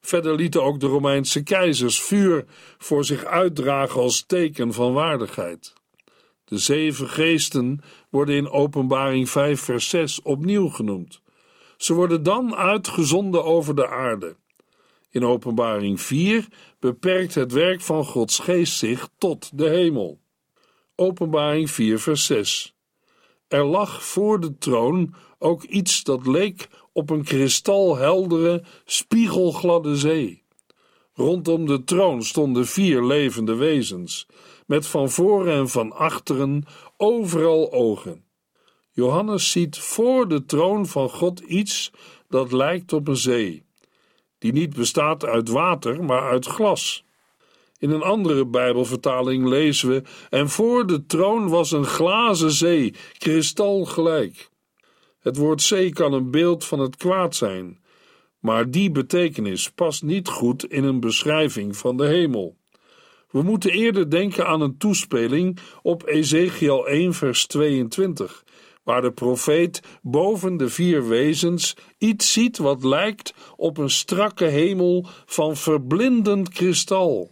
Verder 0.00 0.34
lieten 0.34 0.62
ook 0.62 0.80
de 0.80 0.86
Romeinse 0.86 1.42
keizers 1.42 2.00
vuur 2.00 2.44
voor 2.78 3.04
zich 3.04 3.24
uitdragen 3.24 4.00
als 4.00 4.24
teken 4.26 4.72
van 4.72 4.92
waardigheid. 4.92 5.80
De 6.52 6.58
zeven 6.58 7.08
geesten 7.08 7.80
worden 8.10 8.34
in 8.34 8.50
Openbaring 8.50 9.30
5, 9.30 9.60
vers 9.60 9.88
6 9.88 10.22
opnieuw 10.22 10.68
genoemd. 10.68 11.20
Ze 11.76 11.94
worden 11.94 12.22
dan 12.22 12.54
uitgezonden 12.54 13.44
over 13.44 13.74
de 13.74 13.88
aarde. 13.88 14.36
In 15.10 15.24
Openbaring 15.24 16.00
4 16.00 16.46
beperkt 16.78 17.34
het 17.34 17.52
werk 17.52 17.80
van 17.80 18.04
Gods 18.04 18.38
geest 18.38 18.76
zich 18.76 19.08
tot 19.18 19.58
de 19.58 19.68
hemel. 19.68 20.20
Openbaring 20.96 21.70
4, 21.70 21.98
vers 21.98 22.26
6. 22.26 22.74
Er 23.48 23.64
lag 23.64 24.04
voor 24.04 24.40
de 24.40 24.58
troon 24.58 25.14
ook 25.38 25.62
iets 25.62 26.02
dat 26.04 26.26
leek 26.26 26.68
op 26.92 27.10
een 27.10 27.24
kristalheldere, 27.24 28.62
spiegelgladde 28.84 29.96
zee. 29.96 30.42
Rondom 31.14 31.66
de 31.66 31.84
troon 31.84 32.22
stonden 32.22 32.66
vier 32.66 33.04
levende 33.04 33.54
wezens, 33.54 34.26
met 34.66 34.86
van 34.86 35.10
voren 35.10 35.52
en 35.52 35.68
van 35.68 35.92
achteren 35.92 36.64
overal 36.96 37.72
ogen. 37.72 38.24
Johannes 38.90 39.50
ziet 39.50 39.78
voor 39.78 40.28
de 40.28 40.44
troon 40.44 40.86
van 40.86 41.08
God 41.10 41.40
iets 41.40 41.92
dat 42.28 42.52
lijkt 42.52 42.92
op 42.92 43.08
een 43.08 43.16
zee, 43.16 43.64
die 44.38 44.52
niet 44.52 44.74
bestaat 44.74 45.24
uit 45.24 45.48
water, 45.48 46.04
maar 46.04 46.30
uit 46.30 46.46
glas. 46.46 47.04
In 47.78 47.90
een 47.90 48.02
andere 48.02 48.46
Bijbelvertaling 48.46 49.48
lezen 49.48 49.88
we: 49.88 50.02
En 50.30 50.48
voor 50.48 50.86
de 50.86 51.06
troon 51.06 51.48
was 51.48 51.72
een 51.72 51.84
glazen 51.84 52.50
zee, 52.50 52.94
kristalgelijk. 53.18 54.50
Het 55.20 55.36
woord 55.36 55.62
zee 55.62 55.92
kan 55.92 56.12
een 56.12 56.30
beeld 56.30 56.64
van 56.64 56.78
het 56.78 56.96
kwaad 56.96 57.34
zijn, 57.34 57.80
maar 58.38 58.70
die 58.70 58.90
betekenis 58.90 59.70
past 59.70 60.02
niet 60.02 60.28
goed 60.28 60.64
in 60.64 60.84
een 60.84 61.00
beschrijving 61.00 61.76
van 61.76 61.96
de 61.96 62.06
hemel. 62.06 62.56
We 63.32 63.42
moeten 63.42 63.70
eerder 63.70 64.10
denken 64.10 64.46
aan 64.46 64.60
een 64.60 64.76
toespeling 64.76 65.58
op 65.82 66.06
Ezekiel 66.06 66.86
1, 66.86 67.14
vers 67.14 67.46
22, 67.46 68.44
waar 68.82 69.02
de 69.02 69.12
profeet 69.12 69.82
boven 70.02 70.56
de 70.56 70.68
vier 70.68 71.08
wezens 71.08 71.76
iets 71.98 72.32
ziet 72.32 72.58
wat 72.58 72.84
lijkt 72.84 73.34
op 73.56 73.78
een 73.78 73.90
strakke 73.90 74.44
hemel 74.44 75.06
van 75.26 75.56
verblindend 75.56 76.48
kristal. 76.48 77.30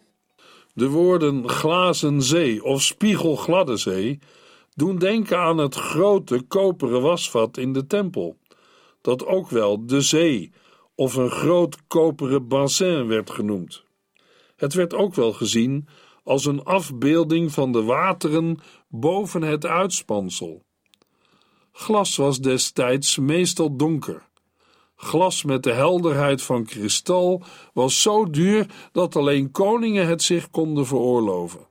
De 0.75 0.89
woorden 0.89 1.49
glazen 1.49 2.23
zee 2.23 2.65
of 2.65 2.83
spiegelgladde 2.83 3.77
zee 3.77 4.19
doen 4.75 4.99
denken 4.99 5.39
aan 5.39 5.59
het 5.59 5.75
grote 5.75 6.43
koperen 6.49 7.03
wasvat 7.03 7.57
in 7.57 7.73
de 7.73 7.87
tempel, 7.87 8.37
dat 9.01 9.27
ook 9.27 9.49
wel 9.49 9.87
de 9.87 10.01
zee 10.01 10.53
of 10.95 11.15
een 11.15 11.31
groot 11.31 11.77
koperen 11.87 12.49
bassin 12.49 13.07
werd 13.07 13.31
genoemd. 13.31 13.89
Het 14.61 14.75
werd 14.75 14.95
ook 14.95 15.15
wel 15.15 15.33
gezien 15.33 15.89
als 16.25 16.45
een 16.45 16.65
afbeelding 16.65 17.53
van 17.53 17.73
de 17.73 17.83
wateren 17.83 18.59
boven 18.89 19.43
het 19.43 19.67
uitspansel. 19.67 20.63
Glas 21.73 22.17
was 22.17 22.41
destijds 22.41 23.19
meestal 23.19 23.77
donker. 23.77 24.29
Glas 24.97 25.45
met 25.45 25.63
de 25.63 25.73
helderheid 25.73 26.43
van 26.43 26.65
kristal 26.65 27.43
was 27.73 28.03
zo 28.03 28.31
duur 28.31 28.67
dat 28.93 29.17
alleen 29.17 29.51
koningen 29.51 30.07
het 30.07 30.23
zich 30.23 30.51
konden 30.51 30.87
veroorloven. 30.87 31.67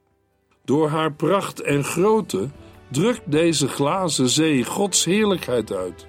Door 0.65 0.89
haar 0.89 1.13
pracht 1.13 1.61
en 1.61 1.83
grootte 1.83 2.49
drukt 2.91 3.31
deze 3.31 3.67
glazen 3.67 4.29
zee 4.29 4.65
Gods 4.65 5.05
heerlijkheid 5.05 5.71
uit. 5.71 6.07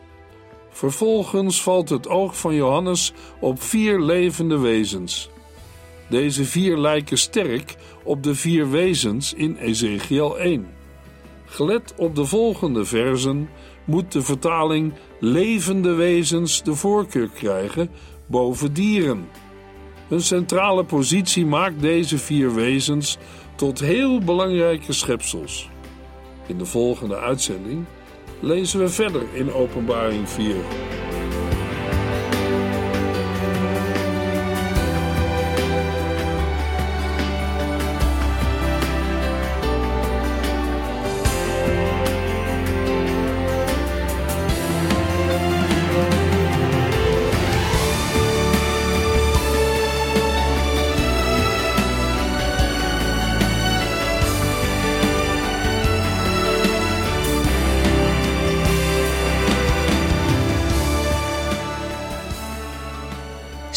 Vervolgens 0.70 1.62
valt 1.62 1.88
het 1.88 2.08
oog 2.08 2.38
van 2.38 2.54
Johannes 2.54 3.12
op 3.40 3.62
vier 3.62 4.00
levende 4.00 4.58
wezens. 4.58 5.30
Deze 6.10 6.44
vier 6.44 6.76
lijken 6.76 7.18
sterk 7.18 7.76
op 8.02 8.22
de 8.22 8.34
vier 8.34 8.70
wezens 8.70 9.34
in 9.34 9.56
Ezekiel 9.56 10.38
1. 10.38 10.66
Gelet 11.44 11.94
op 11.96 12.14
de 12.14 12.24
volgende 12.24 12.84
versen 12.84 13.48
moet 13.84 14.12
de 14.12 14.22
vertaling 14.22 14.92
levende 15.20 15.92
wezens 15.94 16.62
de 16.62 16.74
voorkeur 16.74 17.28
krijgen 17.28 17.90
boven 18.26 18.72
dieren. 18.72 19.28
Een 20.08 20.22
centrale 20.22 20.84
positie 20.84 21.46
maakt 21.46 21.80
deze 21.80 22.18
vier 22.18 22.54
wezens 22.54 23.18
tot 23.54 23.80
heel 23.80 24.18
belangrijke 24.18 24.92
schepsels. 24.92 25.68
In 26.46 26.58
de 26.58 26.66
volgende 26.66 27.16
uitzending 27.18 27.84
lezen 28.40 28.80
we 28.80 28.88
verder 28.88 29.22
in 29.32 29.52
Openbaring 29.52 30.28
4. 30.28 30.54